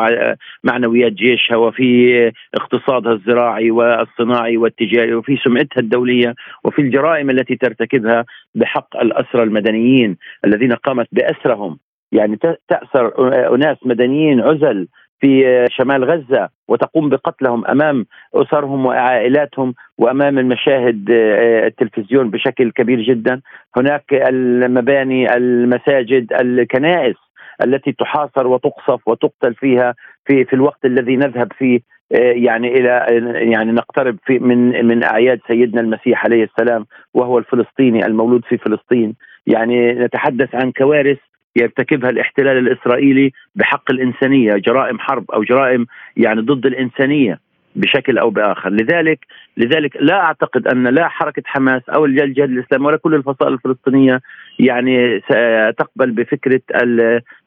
ومعنويات 0.64 1.12
جيشها 1.12 1.56
وفي 1.56 2.32
اقتصادها 2.54 3.12
الزراعي 3.12 3.70
والصناعي 3.70 4.56
والتجاري 4.56 5.14
وفي 5.14 5.36
سمعتها 5.44 5.80
الدولية 5.80 6.34
وفي 6.64 6.82
الجرائم 6.82 7.30
التي 7.30 7.56
ترتكبها 7.56 8.24
بحق 8.54 8.96
الأسرى 8.96 9.42
المدنيين 9.42 10.16
الذين 10.44 10.72
قامت 10.72 11.08
بأسرهم. 11.12 11.78
يعني 12.12 12.38
تأسر 12.68 13.12
أناس 13.54 13.76
مدنيين 13.84 14.40
عزل 14.40 14.88
في 15.20 15.66
شمال 15.70 16.04
غزة 16.04 16.48
وتقوم 16.68 17.08
بقتلهم 17.08 17.66
أمام 17.66 18.06
أسرهم 18.34 18.86
وعائلاتهم 18.86 19.74
وأمام 19.98 20.38
المشاهد 20.38 21.10
آه، 21.10 21.66
التلفزيون 21.66 22.30
بشكل 22.30 22.70
كبير 22.70 23.00
جدا. 23.00 23.40
هناك 23.76 24.04
المباني 24.12 25.36
المساجد 25.36 26.32
الكنائس 26.32 27.16
التي 27.64 27.92
تحاصر 27.92 28.46
وتقصف 28.46 29.08
وتقتل 29.08 29.54
فيها 29.54 29.94
في 30.26 30.44
في 30.44 30.52
الوقت 30.52 30.84
الذي 30.84 31.16
نذهب 31.16 31.52
فيه 31.58 31.80
آه، 32.12 32.32
يعني 32.32 32.68
إلى 32.68 33.06
يعني 33.50 33.72
نقترب 33.72 34.16
في 34.26 34.38
من 34.38 34.86
من 34.86 35.04
أعياد 35.04 35.40
سيدنا 35.48 35.80
المسيح 35.80 36.24
عليه 36.24 36.44
السلام 36.44 36.86
وهو 37.14 37.38
الفلسطيني 37.38 38.06
المولود 38.06 38.44
في 38.44 38.58
فلسطين. 38.58 39.14
يعني 39.46 39.92
نتحدث 39.92 40.54
عن 40.54 40.72
كوارث 40.72 41.18
يرتكبها 41.56 42.10
الاحتلال 42.10 42.58
الإسرائيلي 42.58 43.32
بحق 43.54 43.90
الإنسانية 43.90 44.56
جرائم 44.56 44.98
حرب 44.98 45.30
أو 45.30 45.42
جرائم 45.42 45.86
يعني 46.16 46.40
ضد 46.40 46.66
الإنسانية 46.66 47.38
بشكل 47.76 48.18
أو 48.18 48.30
بآخر، 48.30 48.70
لذلك 48.70 49.18
لذلك 49.56 49.96
لا 50.00 50.14
أعتقد 50.14 50.68
أن 50.68 50.86
لا 50.86 51.08
حركة 51.08 51.42
حماس 51.46 51.82
أو 51.88 52.04
الجهاد 52.04 52.50
الإسلامي 52.50 52.86
ولا 52.86 52.96
كل 52.96 53.14
الفصائل 53.14 53.52
الفلسطينية 53.52 54.20
يعني 54.58 55.20
ستقبل 55.20 56.10
بفكرة 56.10 56.60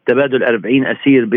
تبادل 0.07 0.43
40 0.43 0.85
أسير 0.85 1.25
ب 1.25 1.35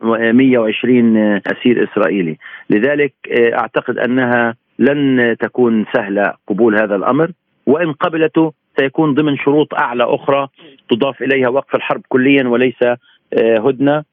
120 0.00 1.16
أسير 1.46 1.88
إسرائيلي، 1.92 2.38
لذلك 2.70 3.12
أعتقد 3.30 3.98
أنها 3.98 4.54
لن 4.78 5.36
تكون 5.40 5.84
سهلة 5.94 6.32
قبول 6.48 6.76
هذا 6.76 6.96
الأمر 6.96 7.30
وإن 7.66 7.92
قبلته 7.92 8.52
سيكون 8.78 9.14
ضمن 9.14 9.36
شروط 9.36 9.74
أعلى 9.74 10.04
أخرى 10.04 10.48
تضاف 10.90 11.22
إليها 11.22 11.48
وقف 11.48 11.74
الحرب 11.74 12.02
كليا 12.08 12.48
وليس 12.48 12.82
آه، 12.82 13.58
هدنة. 13.58 14.04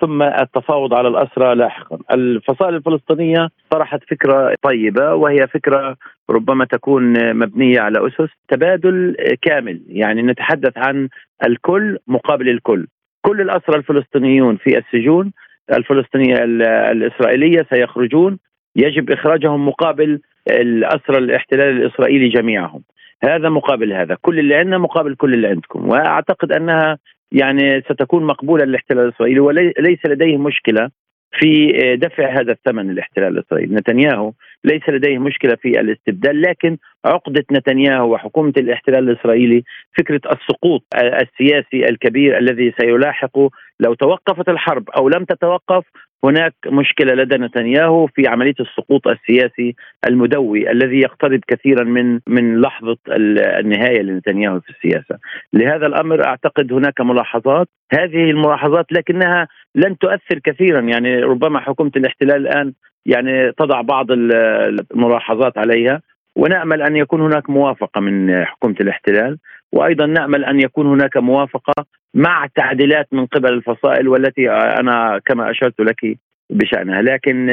ثم 0.00 0.22
التفاوض 0.22 0.94
على 0.94 1.08
الأسرى 1.08 1.54
لاحقا. 1.54 1.98
الفصائل 2.14 2.74
الفلسطينية 2.74 3.48
طرحت 3.70 4.00
فكرة 4.10 4.54
طيبة 4.62 5.14
وهي 5.14 5.46
فكرة 5.46 5.96
ربما 6.30 6.64
تكون 6.64 7.34
مبنية 7.36 7.80
على 7.80 8.06
أسس 8.06 8.30
تبادل 8.48 9.16
كامل. 9.42 9.80
يعني 9.88 10.22
نتحدث 10.22 10.72
عن 10.76 11.08
الكل 11.46 11.98
مقابل 12.06 12.48
الكل. 12.48 12.86
كل 13.26 13.40
الأسرى 13.40 13.76
الفلسطينيون 13.76 14.56
في 14.56 14.78
السجون 14.78 15.32
الفلسطينية 15.72 16.44
الإسرائيلية 16.92 17.66
سيخرجون. 17.70 18.38
يجب 18.76 19.10
إخراجهم 19.10 19.68
مقابل 19.68 20.20
الأسرى 20.50 21.18
الاحتلال 21.18 21.82
الإسرائيلي 21.82 22.28
جميعهم. 22.28 22.82
هذا 23.24 23.48
مقابل 23.48 23.92
هذا. 23.92 24.16
كل 24.22 24.38
اللي 24.38 24.54
عندنا 24.54 24.78
مقابل 24.78 25.14
كل 25.14 25.34
اللي 25.34 25.48
عندكم. 25.48 25.88
وأعتقد 25.88 26.52
أنها 26.52 26.98
يعني 27.32 27.80
ستكون 27.80 28.24
مقبولة 28.24 28.64
للاحتلال 28.64 29.04
الإسرائيلي 29.04 29.40
وليس 29.40 29.98
لديه 30.06 30.36
مشكلة 30.36 30.90
في 31.38 31.72
دفع 31.96 32.40
هذا 32.40 32.52
الثمن 32.52 32.90
الاحتلال 32.90 33.38
الإسرائيلي، 33.38 33.74
نتنياهو 33.74 34.32
ليس 34.64 34.88
لديه 34.88 35.18
مشكلة 35.18 35.54
في 35.54 35.80
الاستبدال 35.80 36.42
لكن 36.42 36.76
عقدة 37.04 37.44
نتنياهو 37.52 38.12
وحكومة 38.12 38.52
الاحتلال 38.56 39.10
الإسرائيلي 39.10 39.64
فكرة 39.98 40.20
السقوط 40.32 40.84
السياسي 40.96 41.88
الكبير 41.88 42.38
الذي 42.38 42.72
سيلاحق 42.80 43.38
لو 43.80 43.94
توقفت 43.94 44.48
الحرب 44.48 44.90
أو 44.90 45.08
لم 45.08 45.24
تتوقف 45.24 45.84
هناك 46.24 46.54
مشكلة 46.66 47.14
لدى 47.14 47.36
نتنياهو 47.36 48.06
في 48.06 48.26
عملية 48.28 48.54
السقوط 48.60 49.08
السياسي 49.08 49.74
المدوي 50.08 50.70
الذي 50.70 51.00
يقترب 51.00 51.40
كثيرا 51.48 51.84
من 51.84 52.20
من 52.26 52.60
لحظة 52.60 52.96
النهاية 53.08 54.02
لنتنياهو 54.02 54.60
في 54.60 54.70
السياسة. 54.70 55.18
لهذا 55.52 55.86
الأمر 55.86 56.26
أعتقد 56.26 56.72
هناك 56.72 57.00
ملاحظات، 57.00 57.68
هذه 57.92 58.30
الملاحظات 58.30 58.92
لكنها 58.92 59.48
لن 59.74 59.98
تؤثر 59.98 60.38
كثيرا. 60.44 60.80
يعني 60.80 61.16
ربما 61.16 61.60
حكومة 61.60 61.92
الاحتلال 61.96 62.46
الآن 62.46 62.72
يعني 63.06 63.52
تضع 63.52 63.80
بعض 63.80 64.06
الملاحظات 64.10 65.58
عليها. 65.58 66.00
ونأمل 66.36 66.82
أن 66.82 66.96
يكون 66.96 67.20
هناك 67.20 67.50
موافقة 67.50 68.00
من 68.00 68.44
حكومة 68.44 68.76
الاحتلال. 68.80 69.38
وأيضا 69.72 70.06
نأمل 70.06 70.44
أن 70.44 70.60
يكون 70.60 70.86
هناك 70.86 71.16
موافقة 71.16 71.84
مع 72.14 72.46
تعديلات 72.54 73.08
من 73.12 73.26
قبل 73.26 73.52
الفصائل 73.52 74.08
والتي 74.08 74.50
أنا 74.50 75.20
كما 75.26 75.50
أشرت 75.50 75.80
لك 75.80 76.18
بشأنها. 76.50 77.02
لكن 77.02 77.50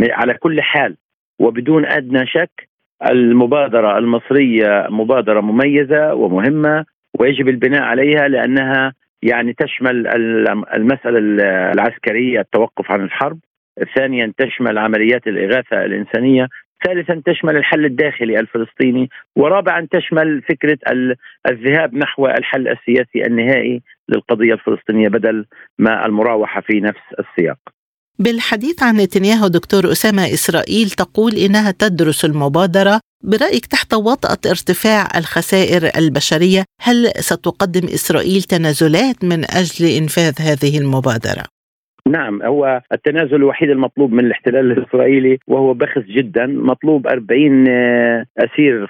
على 0.00 0.34
كل 0.34 0.62
حال 0.62 0.96
وبدون 1.38 1.86
أدنى 1.86 2.26
شك 2.26 2.68
المبادرة 3.10 3.98
المصرية 3.98 4.86
مبادرة 4.90 5.40
مميزة 5.40 6.14
ومهمة 6.14 6.84
ويجب 7.18 7.48
البناء 7.48 7.82
عليها 7.82 8.28
لأنها 8.28 8.92
يعني 9.22 9.52
تشمل 9.52 10.06
المسألة 10.74 11.18
العسكرية 11.72 12.40
التوقف 12.40 12.92
عن 12.92 13.00
الحرب. 13.04 13.38
ثانيا 13.96 14.32
تشمل 14.38 14.78
عمليات 14.78 15.26
الإغاثة 15.26 15.84
الإنسانية. 15.84 16.48
ثالثا 16.86 17.22
تشمل 17.26 17.56
الحل 17.56 17.84
الداخلي 17.84 18.40
الفلسطيني 18.40 19.08
ورابعا 19.36 19.88
تشمل 19.90 20.42
فكرة 20.42 20.78
الذهاب 21.50 21.94
نحو 21.94 22.26
الحل 22.26 22.68
السياسي 22.68 23.26
النهائي 23.26 23.82
للقضية 24.08 24.52
الفلسطينية 24.52 25.08
بدل 25.08 25.46
ما 25.78 26.06
المراوحة 26.06 26.60
في 26.60 26.80
نفس 26.80 27.02
السياق 27.18 27.58
بالحديث 28.18 28.82
عن 28.82 28.96
نتنياهو 28.96 29.48
دكتور 29.48 29.92
أسامة 29.92 30.24
إسرائيل 30.24 30.90
تقول 30.90 31.32
إنها 31.34 31.70
تدرس 31.70 32.24
المبادرة 32.24 33.00
برأيك 33.24 33.66
تحت 33.66 33.94
وطأة 33.94 34.50
ارتفاع 34.50 35.08
الخسائر 35.16 35.90
البشرية 35.96 36.64
هل 36.80 37.12
ستقدم 37.18 37.84
إسرائيل 37.84 38.42
تنازلات 38.42 39.24
من 39.24 39.44
أجل 39.44 39.86
إنفاذ 39.86 40.34
هذه 40.40 40.78
المبادرة؟ 40.78 41.53
نعم 42.08 42.42
هو 42.42 42.82
التنازل 42.92 43.34
الوحيد 43.34 43.70
المطلوب 43.70 44.12
من 44.12 44.24
الاحتلال 44.24 44.72
الإسرائيلي 44.72 45.38
وهو 45.46 45.74
بخس 45.74 46.02
جدا. 46.02 46.46
مطلوب 46.46 47.06
40 47.06 47.68
آه، 47.68 48.24
أسير 48.38 48.86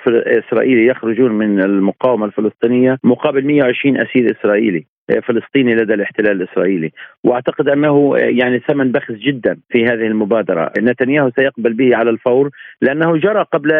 إسرائيلي 0.47 0.87
يخرجون 0.87 1.33
من 1.33 1.61
المقاومة 1.61 2.26
الفلسطينية 2.26 2.99
مقابل 3.04 3.44
120 3.47 3.97
أسير 3.97 4.37
إسرائيلي 4.40 4.85
آه، 5.11 5.21
فلسطيني 5.21 5.75
لدى 5.75 5.94
الاحتلال 5.94 6.42
الإسرائيلي. 6.42 6.92
وأعتقد 7.25 7.68
أنه 7.68 8.16
آه، 8.16 8.18
يعني 8.18 8.59
ثمن 8.59 8.92
بخس 8.92 9.12
جدا 9.12 9.56
في 9.71 9.85
هذه 9.85 10.06
المبادرة. 10.06 10.73
نتنياهو 10.78 11.30
سيقبل 11.37 11.73
به 11.73 11.97
على 11.97 12.11
الفور 12.11 12.50
لأنه 12.83 13.16
جرى 13.16 13.42
قبل 13.52 13.73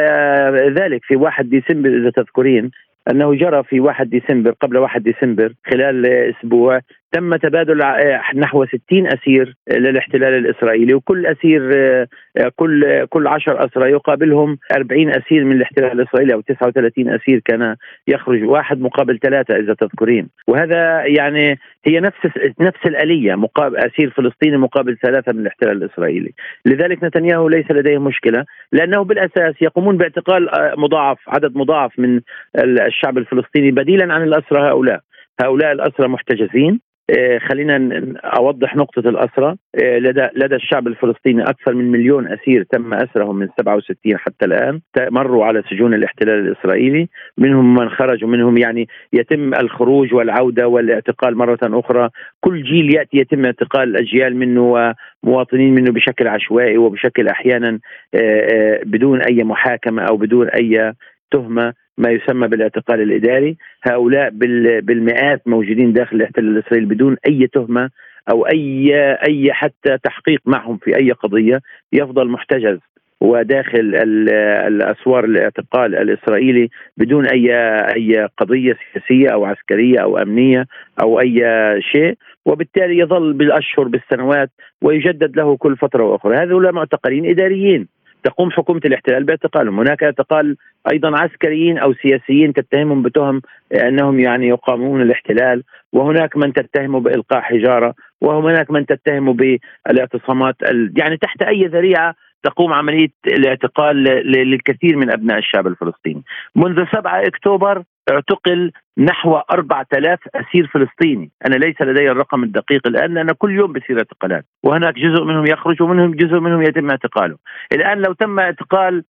ذلك 0.79 1.05
في 1.05 1.17
1 1.17 1.49
ديسمبر 1.49 1.89
إذا 1.89 2.11
تذكرين 2.11 2.71
أنه 3.11 3.35
جرى 3.35 3.63
في 3.63 3.81
1 3.81 4.11
ديسمبر 4.11 4.51
قبل 4.51 4.77
1 4.77 5.03
ديسمبر 5.03 5.53
خلال 5.67 6.07
أسبوع 6.07 6.81
تم 7.15 7.37
تبادل 7.37 7.83
آه، 7.83 8.21
نحو 8.35 8.65
60 8.65 9.07
أسير 9.07 9.57
للاحتلال 9.71 10.35
الإسرائيلي 10.35 10.95
وكل 10.95 11.27
أسير 11.27 11.71
آه، 11.75 12.09
كل 12.57 13.07
كل 13.07 13.27
10 13.27 13.67
اسرى 13.67 13.91
يقابلهم 13.91 14.59
40 14.77 15.11
أسير 15.11 15.45
من 15.45 15.53
الاحتلال 15.53 15.93
الإسرائيلي 15.93 16.35
أو 16.35 16.41
39 16.41 17.09
أسير 17.09 17.41
كان 17.45 17.77
يخرج 18.09 18.45
واحد 18.45 18.81
مقابل 18.81 19.19
ثلاثة 19.19 19.57
إذا 19.57 19.75
تذكرين. 19.75 20.29
وهذا 20.49 21.05
يعني 21.07 21.59
هي 21.87 22.01
نفس 22.01 22.19
نفس 22.61 22.87
الآلية 22.87 23.35
مقابل 23.35 23.77
أسير 23.77 24.11
فلسطيني 24.11 24.57
مقابل 24.57 24.97
ثلاثة 25.03 25.33
من 25.33 25.41
الاحتلال 25.41 25.83
الإسرائيلي. 25.83 26.33
لذلك 26.67 27.05
نتنياهو 27.05 27.49
ليس 27.49 27.71
لديه 27.71 27.99
مشكلة 27.99 28.45
لأنه 28.73 29.05
بالأساس 29.05 29.55
يقومون 29.61 29.97
باعتقال 29.97 30.49
آه، 30.49 30.75
مضاعف 30.77 31.19
عدد 31.29 31.57
مضاعف 31.57 31.99
من 31.99 32.21
الشعب 32.59 33.19
الفلسطيني 33.19 33.71
بديلا 33.71 34.15
عن 34.15 34.23
الاسرى 34.23 34.71
هؤلاء. 34.71 35.01
هؤلاء 35.41 35.73
الاسرى 35.73 36.09
محتجزين. 36.09 36.75
آه، 36.75 36.94
خلينا 37.49 38.03
أوضح 38.25 38.77
نقطة 38.77 39.09
الاسرى 39.09 39.57
آه، 39.83 39.99
لدى 39.99 40.27
لدى 40.37 40.55
الشعب 40.55 40.87
الفلسطيني 40.87 41.43
أكثر 41.43 41.75
من 41.75 41.91
مليون 41.91 42.29
أسير 42.29 42.63
تم 42.63 42.95
أسرهم 42.95 43.37
من 43.37 43.49
67 43.59 44.19
حتى 44.19 44.45
الآن 44.45 44.81
مروا 44.99 45.45
على 45.45 45.63
سجون 45.71 45.95
الاحتلال 45.95 46.49
الإسرائيلي. 46.49 47.09
منهم 47.39 47.75
من 47.75 47.89
خرج 47.89 48.25
ومنهم 48.25 48.57
يعني 48.57 48.89
يتم 49.13 49.55
الخروج 49.55 50.15
والعودة 50.15 50.69
والاعتقال 50.69 51.37
مرة 51.37 51.59
أخرى. 51.63 52.11
كل 52.41 52.63
جيل 52.63 52.95
يأتي 52.95 53.19
يتم 53.19 53.45
اعتقال 53.45 53.97
اجيال 53.97 54.37
منه 54.37 54.95
ومواطنين 55.25 55.75
منه 55.75 55.93
بشكل 55.93 56.29
عشوائي 56.29 56.79
وبشكل 56.79 57.29
أحيانا 57.29 57.79
آه، 58.15 58.81
بدون 58.85 59.23
أي 59.23 59.45
محاكمة 59.45 60.03
أو 60.03 60.17
بدون 60.17 60.49
أي 60.49 60.95
تهمة 61.35 61.73
ما 61.99 62.11
يسمى 62.11 62.49
بالاعتقال 62.49 63.01
الإداري، 63.03 63.57
هؤلاء 63.83 64.31
بالمئات 64.81 65.49
موجودين 65.49 65.93
داخل 65.93 66.17
الاحتلال 66.17 66.49
الإسرائيلي 66.49 66.87
بدون 66.87 67.17
أي 67.27 67.47
تهمة 67.47 67.91
أو 68.31 68.47
اي 68.47 68.95
أي 69.29 69.53
حتى 69.53 69.99
تحقيق 70.05 70.41
معهم 70.47 70.77
في 70.77 70.97
أي 70.97 71.11
قضية. 71.11 71.61
يفضل 71.93 72.29
محتجز 72.29 72.79
وداخل 73.21 73.95
الأسوار 74.69 75.25
الاعتقال 75.25 75.97
الإسرائيلي 75.97 76.69
بدون 76.97 77.27
اي 77.27 77.55
أي 77.97 78.29
قضية 78.39 78.77
سياسية 78.93 79.29
أو 79.29 79.45
عسكرية 79.45 79.99
أو 79.99 80.19
أمنية 80.19 80.67
أو 81.03 81.21
أي 81.21 81.41
شيء. 81.93 82.15
وبالتالي 82.47 82.99
يظل 82.99 83.33
بالأشهر 83.33 83.89
بالسنوات 83.89 84.51
ويجدد 84.83 85.37
له 85.37 85.57
كل 85.57 85.77
فترة 85.77 86.05
وأخرى. 86.05 86.37
هذول 86.37 86.73
معتقلين 86.73 87.27
إداريين. 87.27 87.94
تقوم 88.25 88.51
حكومة 88.51 88.81
الاحتلال 88.85 89.25
باعتقالهم، 89.25 89.81
هناك 89.81 90.03
اعتقال 90.03 90.57
أيضا 90.93 91.19
عسكريين 91.19 91.79
أو 91.79 91.95
سياسيين 91.95 92.53
تتهمهم 92.53 93.03
بتهم 93.03 93.43
أنهم 93.73 94.21
يعني 94.21 94.49
يقاومون 94.49 95.03
الاحتلال، 95.03 95.63
وهناك 95.93 96.37
من 96.37 96.53
تتهمه 96.53 97.01
بالقاء 97.01 97.41
حجارة، 97.41 97.95
وهناك 98.21 98.71
من 98.71 98.87
تتهمه 98.87 99.33
بالاعتصامات 99.87 100.57
يعني 100.97 101.17
تحت 101.17 101.43
أي 101.43 101.67
ذريعة 101.67 102.15
تقوم 102.43 102.73
عملية 102.73 103.09
الاعتقال 103.27 103.97
للكثير 104.27 104.97
من 104.97 105.11
أبناء 105.11 105.39
الشعب 105.39 105.67
الفلسطيني. 105.67 106.23
منذ 106.57 106.85
7 106.93 107.27
أكتوبر 107.27 107.83
اعتقل 108.11 108.73
نحو 108.99 109.37
4000 109.37 110.19
أسير 110.35 110.67
فلسطيني، 110.67 111.31
أنا 111.47 111.55
ليس 111.55 111.83
لدي 111.83 112.11
الرقم 112.11 112.43
الدقيق 112.43 112.87
الآن 112.87 113.15
لأن 113.15 113.33
كل 113.33 113.51
يوم 113.51 113.73
بصير 113.73 113.99
اعتقالات، 113.99 114.45
وهناك 114.63 114.95
جزء 114.95 115.25
منهم 115.25 115.47
يخرج 115.47 115.83
ومنهم 115.83 116.11
جزء 116.11 116.41
منهم 116.41 116.63
يتم 116.63 116.91
اعتقاله. 116.91 117.37
الآن 117.73 117.99
لو 117.99 118.13
تم 118.13 118.41
اعتقال 118.41 119.05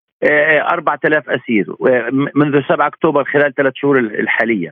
4000 0.72 1.30
أسير 1.30 1.66
منذ 2.36 2.62
7 2.70 2.88
أكتوبر 2.88 3.24
خلال 3.24 3.54
ثلاث 3.56 3.74
شهور 3.76 4.00
الحالية. 4.00 4.72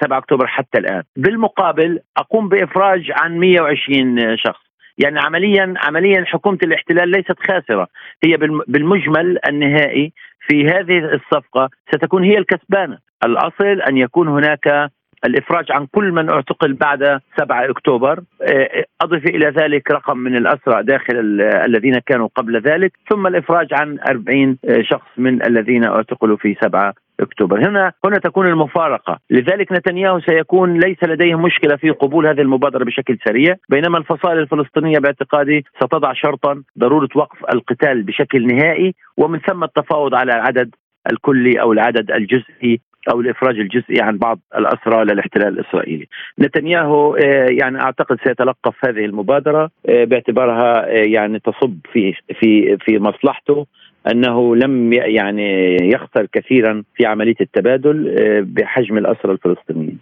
7 0.00 0.18
أكتوبر 0.18 0.46
حتى 0.46 0.78
الآن. 0.78 1.02
بالمقابل 1.16 1.98
أقوم 2.16 2.48
بإفراج 2.48 3.12
عن 3.22 3.38
120 3.38 4.36
شخص. 4.36 4.68
يعني 4.98 5.20
عمليا 5.20 5.74
عمليا 5.76 6.24
حكومة 6.24 6.58
الاحتلال 6.62 7.08
ليست 7.08 7.38
خاسرة. 7.40 7.88
هي 8.24 8.36
بالمجمل 8.68 9.38
النهائي 9.48 10.12
في 10.48 10.66
هذه 10.66 10.98
الصفقة 10.98 11.70
ستكون 11.94 12.24
هي 12.24 12.38
الكسبانة. 12.38 12.98
الأصل 13.24 13.82
أن 13.88 13.96
يكون 13.96 14.28
هناك 14.28 14.90
الإفراج 15.24 15.72
عن 15.72 15.86
كل 15.86 16.12
من 16.12 16.30
اعتقل 16.30 16.72
بعد 16.72 17.20
7 17.38 17.70
أكتوبر. 17.70 18.20
آه، 18.42 18.84
أضف 19.00 19.26
إلى 19.26 19.46
ذلك 19.46 19.90
رقم 19.90 20.18
من 20.18 20.36
الأسرى 20.36 20.82
داخل 20.82 21.40
الذين 21.66 21.98
كانوا 21.98 22.28
قبل 22.34 22.60
ذلك 22.60 22.92
ثم 23.10 23.26
الإفراج 23.26 23.68
عن 23.72 23.98
40 24.08 24.58
شخص 24.80 25.08
من 25.16 25.46
الذين 25.46 25.84
اعتقلوا 25.84 26.36
في 26.36 26.56
7 26.62 26.94
أكتوبر. 27.20 27.68
هنا 27.68 27.92
هنا 28.04 28.18
تكون 28.18 28.46
المفارقة. 28.46 29.18
لذلك 29.30 29.72
نتنياهو 29.72 30.20
سيكون 30.20 30.80
ليس 30.80 31.04
لديه 31.04 31.34
مشكلة 31.38 31.76
في 31.76 31.90
قبول 31.90 32.26
هذه 32.26 32.40
المبادرة 32.40 32.84
بشكل 32.84 33.18
سريع 33.28 33.54
بينما 33.68 33.98
الفصائل 33.98 34.38
الفلسطينية 34.38 34.98
باعتقادي 34.98 35.64
ستضع 35.76 36.12
شرطا 36.12 36.62
ضرورة 36.78 37.08
وقف 37.14 37.38
القتال 37.54 38.02
بشكل 38.02 38.46
نهائي 38.46 38.94
ومن 39.16 39.38
ثم 39.38 39.64
التفاوض 39.64 40.14
على 40.14 40.32
العدد 40.32 40.74
الكلي 41.12 41.60
أو 41.60 41.72
العدد 41.72 42.10
الجزئي 42.10 42.80
أو 43.10 43.20
الافراج 43.20 43.58
الجزئي 43.58 44.00
عن 44.00 44.18
بعض 44.18 44.38
الأسرى 44.56 45.04
للاحتلال 45.04 45.58
الإسرائيلي. 45.58 46.06
نتنياهو 46.38 47.14
آه، 47.14 47.46
يعني 47.50 47.80
أعتقد 47.80 48.18
سيتلقف 48.24 48.74
هذه 48.84 49.04
المبادرة 49.04 49.70
آه، 49.88 50.04
باعتبارها 50.04 50.86
آه، 50.86 51.04
يعني 51.06 51.38
تصب 51.38 51.78
في 51.92 52.14
في 52.40 52.76
في 52.80 52.98
مصلحته 52.98 53.66
أنه 54.10 54.56
لم 54.56 54.92
يعني 54.92 55.76
يخسر 55.82 56.26
كثيرا 56.32 56.82
في 56.94 57.06
عملية 57.06 57.36
التبادل 57.40 58.14
بحجم 58.44 58.98
الأسرى 58.98 59.32
الفلسطينيين. 59.32 59.98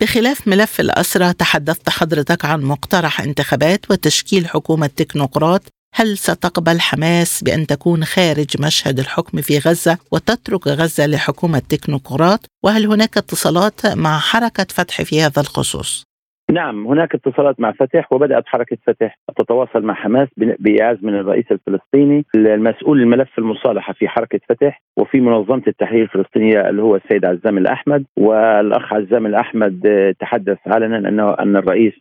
بخلاف 0.00 0.48
ملف 0.48 0.80
الأسرة 0.80 1.32
تحدثت 1.32 1.88
حضرتك 1.88 2.44
عن 2.44 2.62
مقترح 2.62 3.20
انتخابات 3.20 3.90
وتشكيل 3.90 4.46
حكومة 4.46 4.86
تكنوقراط 4.86 5.73
هل 5.96 6.16
ستقبل 6.16 6.80
حماس 6.80 7.44
بأن 7.44 7.66
تكون 7.66 8.04
خارج 8.04 8.50
مشهد 8.66 8.98
الحكم 8.98 9.38
في 9.38 9.54
غزة 9.58 9.98
وتترك 10.12 10.66
غزة 10.66 11.06
لحكومة 11.06 11.58
تكنوقراط 11.58 12.40
وهل 12.64 12.86
هناك 12.86 13.16
اتصالات 13.16 13.80
مع 13.96 14.18
حركة 14.18 14.66
فتح 14.76 15.02
في 15.02 15.20
هذا 15.20 15.40
الخصوص؟ 15.40 16.04
نعم 16.50 16.86
هناك 16.86 17.14
اتصالات 17.14 17.60
مع 17.60 17.72
فتح 17.72 18.12
وبدأت 18.12 18.46
حركة 18.46 18.76
فتح 18.86 19.18
تتواصل 19.38 19.82
مع 19.82 19.94
حماس 19.94 20.28
بايعاز 20.36 20.96
من 21.02 21.14
الرئيس 21.14 21.44
الفلسطيني 21.50 22.24
المسؤول 22.34 23.00
الملف 23.00 23.38
المصالحة 23.38 23.92
في 23.92 24.08
حركة 24.08 24.40
فتح 24.48 24.82
وفي 24.96 25.20
منظمة 25.20 25.62
التحرير 25.66 26.02
الفلسطينية 26.02 26.68
اللي 26.68 26.82
هو 26.82 26.96
السيد 26.96 27.24
عزام 27.24 27.58
الأحمد 27.58 28.04
والأخ 28.16 28.92
عزام 28.92 29.26
الأحمد 29.26 30.14
تحدث 30.20 30.58
علنا 30.66 31.08
انه 31.08 31.34
أن 31.34 31.56
الرئيس 31.56 31.94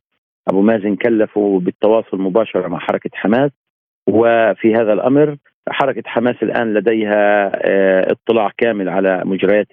أبو 0.47 0.61
مازن 0.61 0.95
كلفه 0.95 1.59
بالتواصل 1.59 2.17
مباشرة 2.21 2.67
مع 2.67 2.79
حركة 2.79 3.09
حماس 3.13 3.51
وفي 4.07 4.75
هذا 4.75 4.93
الأمر 4.93 5.37
حركة 5.69 6.03
حماس 6.05 6.35
الآن 6.43 6.73
لديها 6.73 7.51
آه، 7.55 8.11
اطلاع 8.11 8.51
كامل 8.57 8.89
على 8.89 9.21
مجريات 9.25 9.67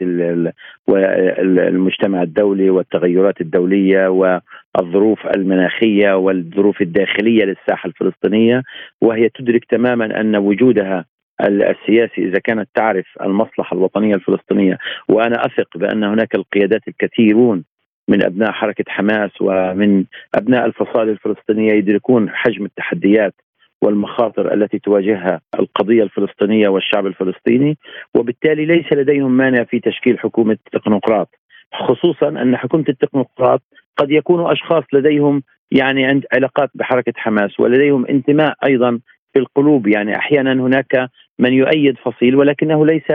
المجتمع 1.49 2.23
الدولي 2.23 2.71
والتغيرات 2.71 3.40
الدولية 3.40 4.09
والظروف 4.09 5.27
المناخية 5.27 6.16
والظروف 6.16 6.83
الداخلية 6.83 7.45
للساحة 7.45 7.87
الفلسطينية. 7.87 8.62
وهي 9.01 9.29
تدرك 9.29 9.64
تماما 9.64 10.21
أن 10.21 10.37
وجودها 10.37 11.05
السياسي 11.40 12.29
إذا 12.29 12.38
كانت 12.38 12.69
تعرف 12.75 13.07
المصلحة 13.23 13.77
الوطنية 13.77 14.14
الفلسطينية. 14.14 14.79
وأنا 15.09 15.47
أثق 15.47 15.79
بأن 15.79 16.05
هناك 16.05 16.35
القيادات 16.35 16.88
الكثيرون 16.88 17.64
من 18.09 18.25
أبناء 18.25 18.53
حركة 18.53 18.85
حماس 18.88 19.31
ومن 19.40 20.05
أبناء 20.35 20.66
الفصائل 20.66 21.09
الفلسطينية 21.09 21.73
يدركون 21.73 22.31
حجم 22.31 22.64
التحديات 22.64 23.35
والمخاطر 23.83 24.55
التي 24.55 24.79
تواجهها 24.79 25.40
القضية 25.59 26.03
الفلسطينية 26.03 26.69
والشعب 26.69 27.07
الفلسطيني 27.07 27.79
وبالتالي 28.14 28.66
ليس 28.66 28.93
لديهم 28.93 29.37
مانع 29.37 29.64
في 29.64 29.81
تشكيل 29.81 30.19
حكومة 30.19 30.59
تكنوقراط 30.73 31.29
خصوصا 31.75 32.29
أن 32.29 32.57
حكومة 32.57 32.85
التكنوقراط 32.88 33.62
قد 33.97 34.11
يكونوا 34.11 34.53
أشخاص 34.53 34.85
لديهم 34.93 35.43
يعني 35.71 36.05
عند 36.07 36.25
علاقات 36.35 36.71
بحركة 36.75 37.12
حماس 37.16 37.61
ولديهم 37.61 38.07
انتماء 38.07 38.55
أيضا 38.64 39.01
في 39.33 39.38
القلوب. 39.38 39.87
يعني 39.88 40.16
أحيانا 40.16 40.53
هناك 40.53 41.11
من 41.38 41.53
يؤيد 41.53 41.97
فصيل 41.99 42.37
ولكنه 42.37 42.87
ليس 42.87 43.11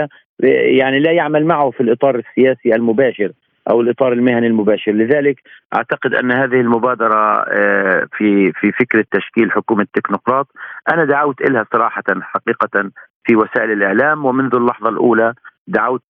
يعني 0.80 0.99
لا 0.99 1.12
يعمل 1.12 1.45
معه 1.45 1.71
في 1.71 1.82
الإطار 1.82 2.15
السياسي 2.15 2.75
المباشر. 2.75 3.32
أو 3.69 3.82
الإطار 3.82 4.13
المهني 4.13 4.47
المباشر، 4.47 4.91
لذلك 4.91 5.41
أعتقد 5.75 6.13
أن 6.13 6.32
هذه 6.32 6.62
المبادرة 6.62 7.45
آه، 7.47 8.08
في 8.17 8.51
في 8.51 8.71
فكره 8.71 9.06
تشكيل 9.12 9.51
حكومة 9.51 9.88
تكنوقراط 9.93 10.47
أنا 10.93 11.06
دعوت 11.06 11.41
لها 11.41 11.65
صراحة 11.73 12.04
حقيقة 12.21 12.91
في 13.25 13.36
وسائل 13.36 13.71
الإعلام 13.71 14.25
ومنذ 14.25 14.56
اللحظة 14.56 14.89
الأولى 14.89 15.34
دعوت 15.67 16.04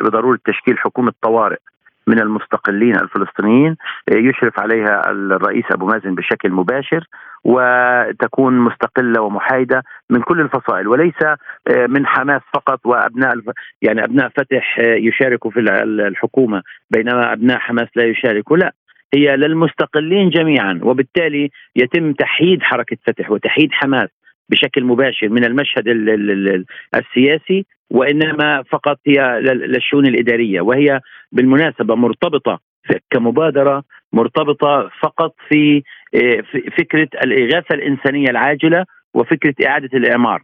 بضرورة 0.00 0.38
تشكيل 0.44 0.78
حكومة 0.78 1.12
طوارئ. 1.22 1.58
من 2.06 2.20
المستقلين 2.20 2.96
الفلسطينيين 2.96 3.76
يشرف 4.12 4.60
عليها 4.60 5.10
الرئيس 5.10 5.64
أبو 5.70 5.86
مازن 5.86 6.14
بشكل 6.14 6.50
مباشر 6.50 7.04
وتكون 7.44 8.58
مستقلة 8.58 9.20
ومحايدة 9.20 9.82
من 10.10 10.22
كل 10.22 10.40
الفصائل 10.40 10.88
وليس 10.88 11.22
آه، 11.22 11.86
من 11.86 12.06
حماس 12.06 12.40
فقط 12.54 12.86
وأبناء 12.86 13.34
يعني 13.82 14.04
أبناء 14.04 14.28
فتح 14.28 14.78
آه، 14.78 14.94
يشاركوا 14.94 15.50
في 15.50 15.60
الحكومة 16.08 16.62
بينما 16.90 17.32
أبناء 17.32 17.58
حماس 17.58 17.88
لا 17.96 18.04
يشاركوا 18.04 18.56
لا. 18.56 18.72
هي 19.14 19.36
للمستقلين 19.36 20.30
جميعا 20.30 20.80
وبالتالي 20.82 21.50
يتم 21.76 22.12
تحييد 22.12 22.62
حركة 22.62 22.96
فتح 23.06 23.30
وتحييد 23.30 23.72
حماس 23.72 24.08
بشكل 24.48 24.84
مباشر 24.84 25.28
من 25.28 25.44
المشهد 25.44 25.88
السياسي 26.94 27.66
وإنما 27.90 28.62
فقط 28.62 28.98
هي 29.06 29.40
للشؤون 29.40 30.06
الإدارية 30.06 30.60
وهي 30.60 31.00
بالمناسبة 31.32 31.94
مرتبطة 31.94 32.60
كمبادرة 33.10 33.82
مرتبطة 34.12 34.90
فقط 35.02 35.34
في 35.48 35.82
فكرة 36.78 37.08
الإغاثة 37.24 37.74
الإنسانية 37.74 38.30
العاجلة 38.30 38.84
وفكرة 39.14 39.54
إعادة 39.66 39.98
الإعمار. 39.98 40.42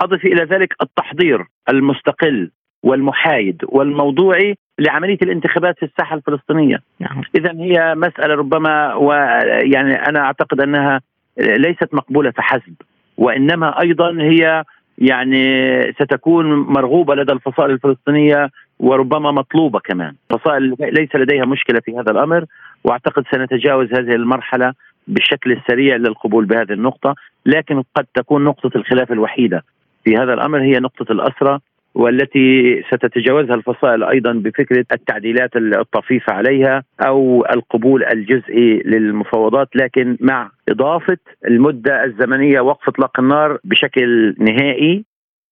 أضف 0.00 0.24
إلى 0.24 0.44
ذلك 0.44 0.74
التحضير 0.82 1.44
المستقل 1.68 2.50
والمحايد 2.82 3.62
والموضوعي 3.68 4.54
لعملية 4.78 5.18
الانتخابات 5.22 5.78
في 5.78 5.84
الساحة 5.84 6.16
الفلسطينية. 6.16 6.78
نعم. 7.00 7.22
اذا 7.34 7.52
هي 7.52 7.94
مسألة 7.94 8.34
ربما 8.34 8.94
ويعني 8.94 9.94
أنا 9.94 10.20
أعتقد 10.20 10.60
أنها 10.60 11.00
ليست 11.38 11.94
مقبولة 11.94 12.30
فحسب 12.30 12.74
وإنما 13.16 13.80
أيضا 13.80 14.22
هي 14.22 14.64
يعني 14.98 15.44
ستكون 15.92 16.46
مرغوبة 16.54 17.14
لدى 17.14 17.32
الفصائل 17.32 17.70
الفلسطينية 17.70 18.50
وربما 18.78 19.30
مطلوبة 19.30 19.78
كمان، 19.78 20.14
فصائل 20.30 20.76
ليس 20.80 21.16
لديها 21.16 21.44
مشكلة 21.44 21.80
في 21.80 21.98
هذا 21.98 22.10
الأمر 22.10 22.44
وأعتقد 22.84 23.24
سنتجاوز 23.32 23.92
هذه 23.92 24.14
المرحلة 24.14 24.72
بالشكل 25.08 25.52
السريع 25.52 25.96
للقبول 25.96 26.44
بهذه 26.44 26.72
النقطة، 26.72 27.14
لكن 27.46 27.82
قد 27.94 28.06
تكون 28.14 28.44
نقطة 28.44 28.70
الخلاف 28.76 29.12
الوحيدة 29.12 29.64
في 30.04 30.16
هذا 30.16 30.34
الأمر 30.34 30.62
هي 30.62 30.78
نقطة 30.78 31.12
الاسرى 31.12 31.58
والتي 31.98 32.82
ستتجاوزها 32.92 33.54
الفصائل 33.54 34.04
أيضا 34.04 34.32
بفكرة 34.32 34.84
التعديلات 34.92 35.50
الطفيفة 35.56 36.32
عليها 36.32 36.82
أو 37.00 37.44
القبول 37.54 38.04
الجزئي 38.04 38.82
للمفاوضات 38.84 39.68
لكن 39.74 40.16
مع 40.20 40.50
إضافة 40.68 41.18
المدة 41.48 42.04
الزمنية 42.04 42.60
وقف 42.60 42.88
إطلاق 42.88 43.20
النار 43.20 43.58
بشكل 43.64 44.34
نهائي. 44.38 45.04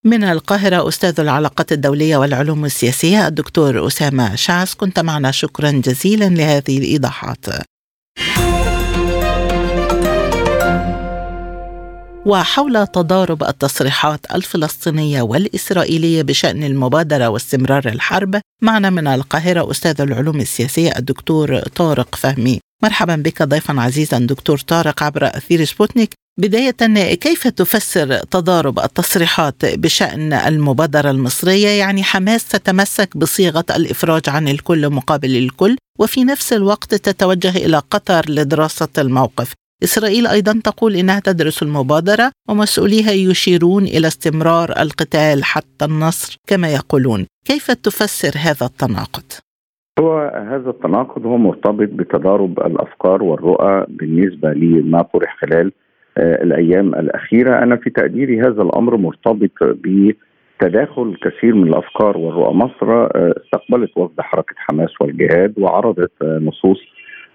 من 0.04 0.24
القاهرة 0.24 0.88
أستاذ 0.88 1.20
العلاقات 1.20 1.72
الدولية 1.72 2.16
والعلوم 2.16 2.64
السياسية 2.64 3.28
الدكتور 3.28 3.86
أسامة 3.86 4.34
شعس 4.34 4.74
كنت 4.74 4.98
معنا. 5.00 5.30
شكرا 5.30 5.70
جزيلا 5.70 6.24
لهذه 6.24 6.78
الإيضاحات. 6.78 7.46
وحول 12.26 12.86
تضارب 12.86 13.42
التصريحات 13.42 14.20
الفلسطينية 14.34 15.22
والإسرائيلية 15.22 16.22
بشأن 16.22 16.62
المبادرة 16.62 17.28
واستمرار 17.28 17.88
الحرب. 17.88 18.40
معنا 18.62 18.90
من 18.90 19.06
القاهرة 19.06 19.70
أستاذ 19.70 20.00
العلوم 20.00 20.40
السياسية 20.40 20.92
الدكتور 20.98 21.58
طارق 21.58 22.14
فهمي. 22.14 22.60
مرحبا 22.82 23.16
بك 23.16 23.42
ضيفا 23.42 23.80
عزيزا 23.80 24.18
دكتور 24.18 24.58
طارق 24.58 25.02
عبر 25.02 25.26
أثير 25.26 25.64
سبوتنيك. 25.64 26.10
بداية 26.38 27.14
كيف 27.14 27.48
تفسر 27.48 28.18
تضارب 28.18 28.78
التصريحات 28.78 29.64
بشأن 29.64 30.32
المبادرة 30.32 31.10
المصرية؟ 31.10 31.68
يعني 31.68 32.02
حماس 32.02 32.48
تتمسك 32.48 33.16
بصيغة 33.16 33.64
الإفراج 33.70 34.22
عن 34.28 34.48
الكل 34.48 34.90
مقابل 34.90 35.36
الكل 35.36 35.76
وفي 35.98 36.24
نفس 36.24 36.52
الوقت 36.52 36.94
تتوجه 36.94 37.50
إلى 37.50 37.82
قطر 37.90 38.30
لدراسة 38.30 38.88
الموقف. 38.98 39.52
إسرائيل 39.82 40.26
أيضا 40.26 40.60
تقول 40.64 40.94
إنها 40.94 41.20
تدرس 41.20 41.62
المبادرة 41.62 42.30
ومسؤوليها 42.48 43.12
يشيرون 43.12 43.82
إلى 43.82 44.06
استمرار 44.06 44.68
القتال 44.68 45.44
حتى 45.44 45.84
النصر 45.84 46.38
كما 46.46 46.68
يقولون. 46.68 47.26
كيف 47.44 47.70
تفسر 47.70 48.32
هذا 48.38 48.66
التناقض؟ 48.66 49.28
هو 50.00 50.18
هذا 50.52 50.70
التناقض 50.70 51.26
هو 51.26 51.36
مرتبط 51.36 51.88
بتضارب 51.88 52.58
الأفكار 52.60 53.22
والرؤى 53.22 53.86
بالنسبة 53.88 54.52
لما 54.52 55.02
طرح 55.02 55.36
خلال 55.40 55.72
آه، 56.18 56.42
الأيام 56.42 56.94
الأخيرة. 56.94 57.62
أنا 57.62 57.76
في 57.76 57.90
تقديري 57.90 58.40
هذا 58.40 58.62
الأمر 58.62 58.96
مرتبط 58.96 59.50
ب 59.62 60.12
تداخل 60.60 61.16
كثير 61.22 61.54
من 61.54 61.68
الأفكار 61.68 62.18
والرؤى. 62.18 62.54
مصر 62.54 63.06
استقبلت 63.14 63.90
وفد 63.96 64.20
حركة 64.20 64.54
حماس 64.56 64.90
والجهاد 65.00 65.54
وعرضت 65.58 66.12
نصوص 66.22 66.78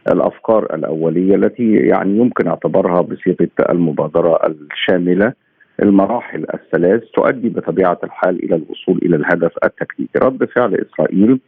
الأفكار 0.07 0.75
الأولية 0.75 1.35
التي 1.35 1.73
يعني 1.73 2.17
يمكن 2.17 2.47
اعتبارها 2.47 3.01
بصيغة 3.01 3.49
المبادرة 3.69 4.39
الشاملة. 4.47 5.33
المراحل 5.81 6.45
الثلاث 6.53 7.03
تؤدي 7.03 7.49
بطبيعة 7.49 7.99
الحال 8.03 8.43
إلى 8.43 8.55
الوصول 8.55 8.99
إلى 9.03 9.15
الهدف 9.15 9.51
التكتيكي، 9.63 10.19
رد 10.19 10.45
فعل 10.45 10.75
إسرائيل 10.75 11.39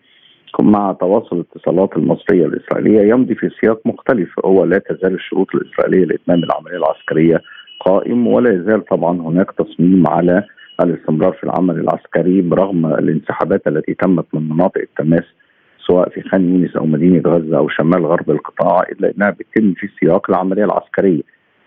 مع 0.60 0.94
تواصل 1.00 1.36
الاتصالات 1.36 1.98
المصرية 1.98 2.46
الإسرائيلية 2.46 3.10
يمضي 3.10 3.36
في 3.36 3.50
سياق 3.62 3.80
مختلف. 3.86 4.30
هو 4.46 4.64
لا 4.64 4.78
تزال 4.78 5.14
الشروط 5.14 5.56
الإسرائيلية 5.56 6.06
لإتمام 6.06 6.44
العملية 6.44 6.78
العسكرية 6.78 7.42
قائم 7.80 8.28
ولا 8.28 8.54
يزال 8.54 8.86
طبعا 8.86 9.22
هناك 9.22 9.52
تصميم 9.52 10.08
على 10.08 10.44
الاستمرار 10.82 11.34
في 11.34 11.44
العمل 11.44 11.80
العسكري 11.80 12.42
برغم 12.42 12.86
الانسحابات 12.86 13.68
التي 13.68 13.94
تمت 13.94 14.26
من 14.34 14.50
مناطق 14.50 14.82
التماس 14.82 15.24
سواء 15.88 16.10
في 16.10 16.22
خان 16.22 16.56
يونس 16.56 16.76
أو 16.76 16.86
مدينة 16.86 17.22
غزة 17.30 17.58
أو 17.58 17.70
شمال 17.70 18.06
غرب 18.06 18.32
القطاع 18.32 18.84
إلا 18.92 19.14
إنها 19.18 19.30
بتتم 19.30 19.74
في 19.74 19.90
سياق 20.00 20.30
العملية 20.30 20.66
العسكرية. 20.66 21.22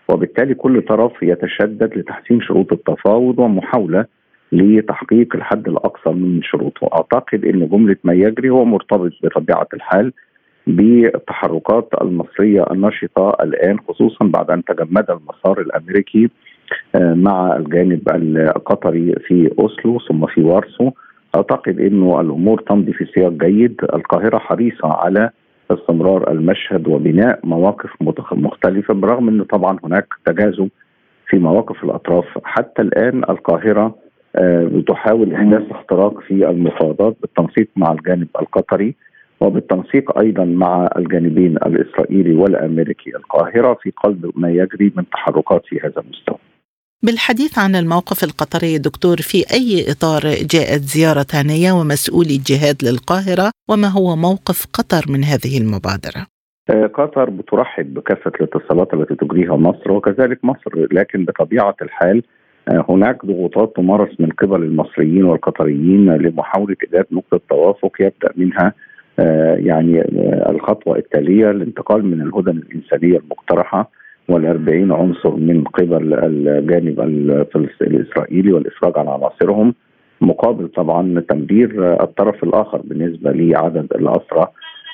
وبالتالي 0.09 0.53
كل 0.53 0.81
طرف 0.81 1.11
يتشدد 1.23 1.97
لتحسين 1.97 2.41
شروط 2.41 2.71
التفاوض 2.73 3.39
ومحاولة 3.39 4.05
لتحقيق 4.51 5.35
الحد 5.35 5.67
الأقصى 5.67 6.09
من 6.09 6.41
شروطه، 6.43 6.89
أعتقد 6.93 7.45
إن 7.45 7.67
جملة 7.67 7.95
ما 8.03 8.13
يجري 8.13 8.49
هو 8.49 8.65
مرتبط 8.65 9.11
بطبيعة 9.23 9.67
الحال 9.73 10.13
بالتحركات 10.67 11.89
المصرية 12.01 12.65
النشطه 12.71 13.37
الآن 13.43 13.79
خصوصا 13.79 14.25
بعد 14.25 14.51
أن 14.51 14.63
تجمد 14.63 15.05
المسار 15.11 15.61
الأمريكي 15.61 16.29
آه، 16.95 17.13
مع 17.13 17.55
الجانب 17.55 18.09
القطري 18.37 19.15
في 19.27 19.51
أوسلو 19.59 19.99
ثم 19.99 20.25
في 20.25 20.41
وارسو. 20.41 20.91
أعتقد 21.37 21.79
إنه 21.79 22.21
الأمور 22.21 22.61
تمضي 22.61 22.93
في 22.93 23.05
سياق 23.15 23.31
جيد. 23.31 23.81
القاهرة 23.93 24.37
حريصة 24.37 24.87
على 24.87 25.29
استمرار 25.71 26.31
المشهد 26.31 26.87
وبناء 26.87 27.39
مواقف 27.43 27.89
مختلفة 28.31 28.93
برغم 28.93 29.29
انه 29.29 29.43
طبعا 29.43 29.77
هناك 29.83 30.07
تجاذب 30.25 30.69
في 31.27 31.37
مواقف 31.37 31.83
الأطراف. 31.83 32.25
حتى 32.43 32.81
الآن 32.81 33.23
القاهرة 33.29 33.95
آه، 34.35 34.63
بتحاول 34.63 35.33
إحداث 35.33 35.71
اختراق 35.71 36.19
في 36.19 36.49
المفاوضات 36.49 37.17
بالتنسيق 37.21 37.67
مع 37.75 37.91
الجانب 37.91 38.27
القطري 38.41 38.95
وبالتنسيق 39.41 40.19
أيضا 40.19 40.45
مع 40.45 40.89
الجانبين 40.97 41.57
الإسرائيلي 41.57 42.35
والأمريكي. 42.35 43.15
القاهرة 43.15 43.77
في 43.81 43.91
قلب 44.03 44.31
ما 44.35 44.49
يجري 44.49 44.93
من 44.95 45.09
تحركات 45.09 45.61
في 45.65 45.79
هذا 45.79 46.01
المستوى. 46.01 46.46
بالحديث 47.03 47.59
عن 47.59 47.75
الموقف 47.75 48.23
القطري 48.23 48.77
دكتور 48.77 49.17
في 49.17 49.37
أي 49.53 49.91
إطار 49.91 50.21
جاءت 50.53 50.81
زيارة 50.81 51.25
هانية 51.33 51.71
ومسؤولي 51.71 52.35
الجهاد 52.35 52.77
للقاهرة 52.83 53.51
وما 53.69 53.87
هو 53.87 54.15
موقف 54.15 54.65
قطر 54.73 55.11
من 55.11 55.23
هذه 55.23 55.57
المبادرة؟ 55.61 56.25
آه، 56.69 56.87
قطر 56.87 57.29
بترحب 57.29 57.93
بكافة 57.93 58.31
الاتصالات 58.41 58.93
التي 58.93 59.15
تجريها 59.15 59.55
مصر 59.55 59.91
وكذلك 59.91 60.45
مصر 60.45 60.87
لكن 60.91 61.25
بطبيعة 61.25 61.75
الحال 61.81 62.23
آه، 62.67 62.85
هناك 62.89 63.25
ضغوطات 63.25 63.73
تمارس 63.75 64.19
من 64.19 64.29
قبل 64.29 64.63
المصريين 64.63 65.23
والقطريين 65.23 66.11
لمحاولة 66.11 66.75
إيجاد 66.83 67.05
نقطة 67.11 67.39
توافق 67.49 67.91
يبدأ 67.99 68.29
منها 68.35 68.73
آه، 69.19 69.55
يعني 69.55 70.01
الخطوة 70.49 70.97
التالية 70.97 71.51
الانتقال 71.51 72.05
من 72.05 72.21
الهدن 72.21 72.57
الإنسانية 72.57 73.17
المقترحة 73.17 73.91
والأربعين 74.27 74.91
عنصر 74.91 75.35
من 75.35 75.63
قبل 75.63 76.13
الجانب 76.13 77.01
الإسرائيلي 77.81 78.53
والإفراج 78.53 78.93
عن 78.97 79.07
عناصرهم 79.07 79.73
مقابل 80.21 80.67
طبعا 80.67 81.23
تمرير 81.29 81.93
الطرف 82.03 82.43
الآخر 82.43 82.81
بالنسبة 82.83 83.31
لعدد 83.31 83.87
الأسرى 83.95 84.47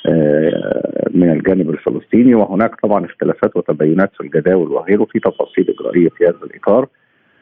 آه، 0.07 1.09
من 1.13 1.31
الجانب 1.31 1.69
الفلسطيني. 1.69 2.35
وهناك 2.35 2.75
طبعا 2.83 3.05
اختلافات 3.05 3.55
وتباينات 3.55 4.11
في 4.17 4.21
الجداول 4.21 4.71
وغيره 4.71 5.05
في 5.05 5.19
تفاصيل 5.19 5.75
إجرائية 5.79 6.09
في 6.09 6.23
هذا 6.25 6.37
الإطار. 6.43 6.87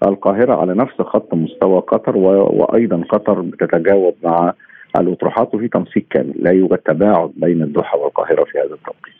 القاهرة 0.08 0.54
على 0.54 0.73
نفس 0.73 1.01
خط 1.01 1.34
مستوى 1.34 1.80
قطر 1.80 2.17
وأيضا 2.17 3.04
قطر 3.10 3.41
بتتجاوب 3.41 4.15
مع 4.23 4.54
الأطروحات 4.99 5.56
وفي 5.56 5.67
تنسيق 5.67 6.06
كامل 6.10 6.34
لا 6.39 6.51
يوجد 6.51 6.77
تباعد 6.77 7.32
بين 7.36 7.62
الدوحة 7.62 7.97
والقاهرة 7.97 8.43
في 8.43 8.58
هذا 8.58 8.73
التوقيت. 8.73 9.15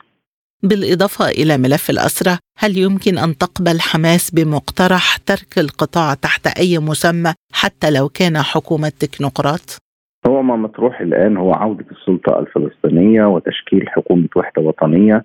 بالإضافة 0.62 1.28
إلى 1.28 1.58
ملف 1.58 1.90
الأسرة 1.90 2.38
هل 2.58 2.78
يمكن 2.78 3.18
أن 3.18 3.38
تقبل 3.38 3.80
حماس 3.80 4.30
بمقترح 4.30 5.16
ترك 5.16 5.58
القطاع 5.58 6.14
تحت 6.14 6.46
أي 6.46 6.78
مسمى 6.78 7.32
حتى 7.52 7.90
لو 7.90 8.08
كان 8.08 8.36
حكومة 8.38 8.92
تكنوقراط؟ 9.00 9.78
هو 10.26 10.42
ما 10.42 10.56
مطروح 10.56 11.00
الآن 11.00 11.36
هو 11.36 11.52
عودة 11.52 11.86
السلطة 11.90 12.38
الفلسطينية 12.38 13.24
وتشكيل 13.24 13.88
حكومة 13.88 14.28
وحدة 14.36 14.62
وطنية 14.62 15.24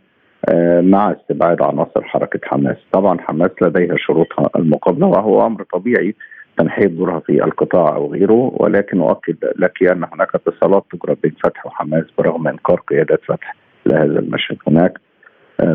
آه، 0.50 0.82
مع 0.82 1.12
استبعاد 1.12 1.62
عناصر 1.62 2.04
حركة 2.04 2.40
حماس 2.44 2.78
طبعا 2.92 3.18
حماس 3.22 3.52
لديها 3.62 3.96
شروطها 3.98 4.50
المقابلة 4.56 5.08
وهو 5.08 5.46
أمر 5.46 5.64
طبيعي 5.74 6.16
تنحية 6.58 6.88
دورها 6.88 7.20
في 7.20 7.44
القطاع 7.44 7.96
أو 7.96 8.14
غيره 8.14 8.52
ولكن 8.54 9.02
أؤكد 9.02 9.36
لك 9.56 9.84
أن 9.84 10.04
هناك 10.14 10.36
اتصالات 10.36 10.86
تجرى 10.92 11.16
بين 11.24 11.36
فتح 11.44 11.66
وحماس 11.66 12.06
برغم 12.18 12.48
إنكار 12.48 12.80
قيادات 12.80 13.22
فتح 13.28 13.56
لهذا 13.86 14.20
المشهد 14.20 14.58
هناك 14.68 15.00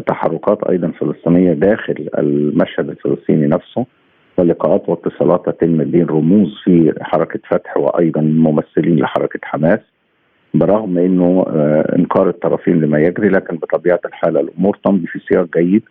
تحركات 0.07 0.65
أيضا 0.65 0.93
فلسطينية 1.01 1.53
داخل 1.53 2.09
المشهد 2.19 2.89
الفلسطيني 2.89 3.47
نفسه 3.47 3.87
ولقاءات 4.39 4.89
واتصالات 4.89 5.47
تتم 5.47 5.85
بين 5.85 6.07
رموز 6.07 6.61
في 6.65 6.95
حركة 7.01 7.41
فتح 7.49 7.77
وأيضا 7.77 8.21
ممثلين 8.21 8.97
لحركة 8.97 9.41
حماس 9.43 9.81
برغم 10.55 10.99
إنه 10.99 11.45
آه، 11.49 11.97
إنكار 11.99 12.29
الطرفين 12.29 12.81
لما 12.81 12.99
يجري 12.99 13.29
لكن 13.29 13.57
بطبيعة 13.57 14.01
الحال 14.05 14.39
الأمور 14.39 14.79
تمضي 14.85 15.07
في 15.07 15.19
سياق 15.29 15.47
جيد 15.59 15.83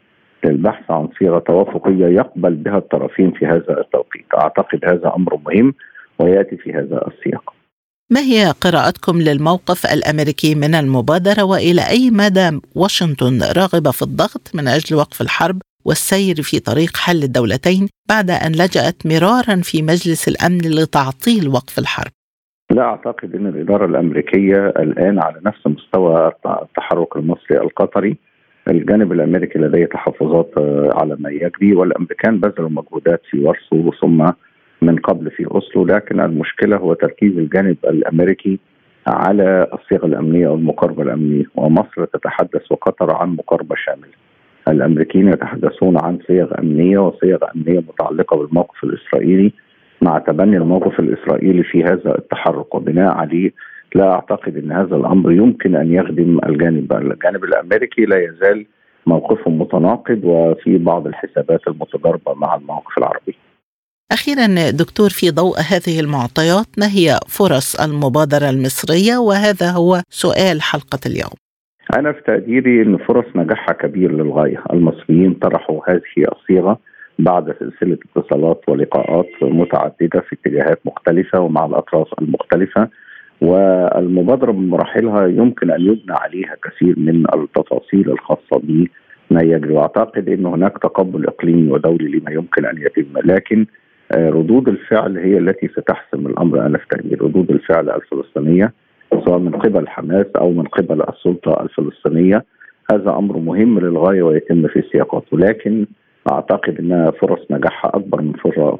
للبحث 0.46 0.92
عن 0.92 1.08
صيغة 1.20 1.40
توافقية 1.40 2.06
يقبل 2.06 2.54
بها 2.54 2.78
الطرفين 2.78 3.32
في 3.32 3.46
هذا 3.46 3.80
التوقيت، 3.82 4.26
أعتقد 4.38 4.80
هذا 4.86 5.14
أمر 5.16 5.40
مهم 5.46 5.74
ويأتي 6.20 6.58
في 6.58 6.74
هذا 6.74 7.08
السياق. 7.08 7.54
ما 8.12 8.20
هي 8.20 8.54
قراءتكم 8.62 9.18
للموقف 9.18 9.94
الأمريكي 9.94 10.56
من 10.56 10.76
المبادرة 10.76 11.44
وإلى 11.44 11.82
أي 11.90 12.10
مدى 12.12 12.60
واشنطن 12.76 13.40
راغبة 13.58 13.92
في 13.92 14.02
الضغط 14.02 14.52
من 14.56 14.68
أجل 14.68 14.96
وقف 14.96 15.22
الحرب 15.22 15.62
والسير 15.86 16.36
في 16.42 16.60
طريق 16.60 16.98
حل 16.98 17.24
الدولتين 17.24 17.88
بعد 18.10 18.30
أن 18.30 18.52
لجأت 18.52 18.96
مرارا 19.06 19.56
في 19.64 19.82
مجلس 19.82 20.28
الأمن 20.28 20.62
لتعطيل 20.78 21.48
وقف 21.48 21.80
الحرب؟ 21.80 22.12
لا 22.72 22.84
أعتقد 22.84 23.36
إن 23.36 23.48
الإدارة 23.48 23.86
الأمريكية 23.86 24.68
الآن 24.68 25.20
على 25.20 25.40
نفس 25.46 25.68
مستوى 25.68 26.32
التحرك 26.46 27.16
المصري 27.16 27.58
القطري 27.58 28.18
الجانب 28.68 29.12
الأمريكي 29.12 29.60
لديه 29.60 29.86
تحفظات 29.86 30.52
آه، 30.58 30.90
على 30.94 31.18
ما 31.20 31.30
يجري 31.30 31.74
والأمريكان 31.76 32.40
بذلوا 32.40 32.70
مجهودات 32.70 33.22
في 33.30 33.40
وارسو 33.40 33.92
ثم 34.02 34.32
من 34.82 34.96
قبل 34.96 35.32
في 35.32 35.46
أوسلو 35.46 35.86
لكن 35.86 36.20
المشكلة 36.20 36.78
هو 36.78 36.94
تركيز 36.94 37.38
الجانب 37.38 37.78
الأمريكي 37.84 38.60
على 39.08 39.68
الصيغة 39.74 40.06
الأمنية 40.06 40.48
أو 40.48 40.56
المقاربة 40.56 41.04
الأمنية 41.04 41.44
ومصر 41.56 42.06
تتحدث 42.06 42.72
وقطر 42.72 43.16
عن 43.16 43.30
مقاربة 43.30 43.76
شاملة. 43.76 44.12
الأمريكيين 44.68 45.28
يتحدثون 45.28 45.98
عن 46.04 46.20
صيغ 46.28 46.60
أمنية 46.60 47.00
وصيغ 47.00 47.38
أمنية 47.56 47.80
متعلقة 47.80 48.38
بالموقف 48.38 48.84
الإسرائيلي 48.84 49.52
مع 50.02 50.18
تبني 50.18 50.58
الموقف 50.58 51.00
الإسرائيلي 51.00 51.64
في 51.64 51.84
هذا 51.84 52.18
التحرك 52.18 52.76
وبناء 52.76 53.18
عليه 53.18 53.52
لا 53.96 54.12
أعتقد 54.12 54.58
إن 54.58 54.72
هذا 54.72 54.96
الأمر 54.96 55.32
يمكن 55.32 55.76
أن 55.76 55.94
يخدم 55.94 56.40
الجانب 56.46 56.94
الجانب 56.94 57.44
الأمريكي 57.44 58.06
لا 58.06 58.18
يزال 58.18 58.66
موقفه 59.08 59.52
متناقض 59.52 60.22
وفي 60.24 60.78
بعض 60.78 61.08
الحسابات 61.08 61.68
المتضاربة 61.68 62.34
مع 62.34 62.56
المواقف 62.56 62.98
العربية. 62.98 63.51
أخيرا 64.12 64.72
دكتور 64.72 65.10
في 65.10 65.30
ضوء 65.32 65.56
هذه 65.72 66.00
المعطيات 66.00 66.68
ما 66.78 66.88
هي 66.98 67.20
فرص 67.28 67.82
المبادرة 67.86 68.50
المصرية؟ 68.50 69.18
وهذا 69.18 69.70
هو 69.72 70.02
سؤال 70.10 70.62
حلقة 70.62 71.00
اليوم. 71.06 71.36
أنا 71.98 72.12
في 72.12 72.22
تقديري 72.28 72.82
أن 72.82 72.98
فرص 72.98 73.26
نجاحها 73.36 73.74
كبير 73.74 74.12
للغاية. 74.12 74.64
المصريين 74.74 75.34
طرحوا 75.34 75.80
هذه 75.90 76.26
الصيغة 76.32 76.80
بعد 77.20 77.56
سلسلة 77.60 77.98
اتصالات 78.16 78.62
ولقاءات 78.68 79.30
متعددة 79.42 80.20
في 80.30 80.36
اتجاهات 80.36 80.80
مختلفة 80.86 81.40
ومع 81.40 81.66
الأطراف 81.66 82.08
المختلفة 82.22 82.90
والمبادرة 83.42 84.52
بمراحلها 84.52 85.28
يمكن 85.28 85.72
أن 85.72 85.82
يبنى 85.82 86.16
عليها 86.24 86.56
كثير 86.64 87.00
من 87.00 87.26
التفاصيل 87.36 88.12
الخاصة 88.12 88.62
بما 88.64 89.42
يجري. 89.42 89.74
وأعتقد 89.74 90.30
أن 90.30 90.46
هناك 90.46 90.78
تقبل 90.78 91.28
إقليمي 91.28 91.72
ودولي 91.72 92.20
لما 92.20 92.32
يمكن 92.32 92.66
أن 92.66 92.78
يتم. 92.78 93.18
لكن 93.26 93.66
ردود 94.16 94.68
الفعل 94.68 95.18
هي 95.18 95.38
التي 95.38 95.68
ستحسم 95.68 96.28
الأمر 96.28 96.66
أنا 96.66 96.78
في 96.78 97.16
ردود 97.22 97.52
الفعل 97.52 97.90
الفلسطينية 97.90 98.74
سواء 99.26 99.40
من 99.40 99.52
قبل 99.52 99.88
حماس 99.88 100.26
أو 100.36 100.52
من 100.52 100.64
قبل 100.64 101.02
السلطة 101.02 101.64
الفلسطينية 101.64 102.46
هذا 102.92 103.10
أمر 103.10 103.38
مهم 103.38 103.80
للغاية 103.80 104.24
ويتم 104.24 104.68
في 104.68 104.84
سياقاته. 104.92 105.38
لكن 105.38 105.86
أعتقد 106.32 106.80
انها 106.80 107.12
فرص 107.12 107.40
نجاحها 107.52 107.92
أكبر 107.94 108.22
من 108.22 108.34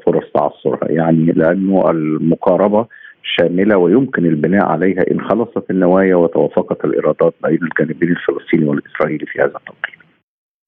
فرص 0.06 0.24
تعثرها. 0.34 0.92
يعني 0.92 1.32
لأنه 1.32 1.90
المقاربة 1.90 2.86
شاملة 3.22 3.76
ويمكن 3.76 4.26
البناء 4.26 4.64
عليها 4.64 5.10
إن 5.10 5.20
خلصت 5.20 5.70
النوايا 5.70 6.14
وتوافقت 6.16 6.84
الإيرادات 6.84 7.34
بين 7.44 7.58
الجانبين 7.62 8.08
الفلسطيني 8.10 8.68
والإسرائيلي 8.68 9.26
في 9.26 9.38
هذا 9.38 9.46
التوقيت. 9.46 10.01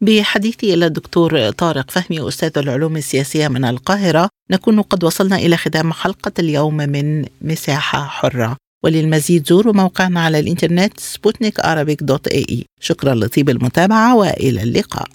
بحديثي 0.05 0.75
إلى 0.75 0.87
الدكتور 0.87 1.51
طارق 1.51 1.91
فهمي 1.91 2.29
أستاذ 2.29 2.59
العلوم 2.59 2.97
السياسية 2.97 3.49
من 3.49 3.65
القاهرة. 3.65 4.29
نكون 4.51 4.83
قد 4.83 5.05
وصلنا 5.05 5.37
إلى 5.37 5.57
ختام 5.57 5.93
حلقة 5.93 6.33
اليوم 6.39 6.77
من 6.77 7.25
مساحة 7.43 8.05
حرة. 8.05 8.57
وللمزيد 8.85 9.47
زوروا 9.47 9.73
موقعنا 9.73 10.21
على 10.21 10.41
الإنترنت 10.41 11.01
سبوتنيك 11.01 11.61
دوت 12.03 12.29
إي. 12.29 12.65
شكرا 12.81 13.15
لطيب 13.15 13.51
المتابعة 13.51 14.17
وإلى 14.17 14.63
اللقاء. 14.63 15.09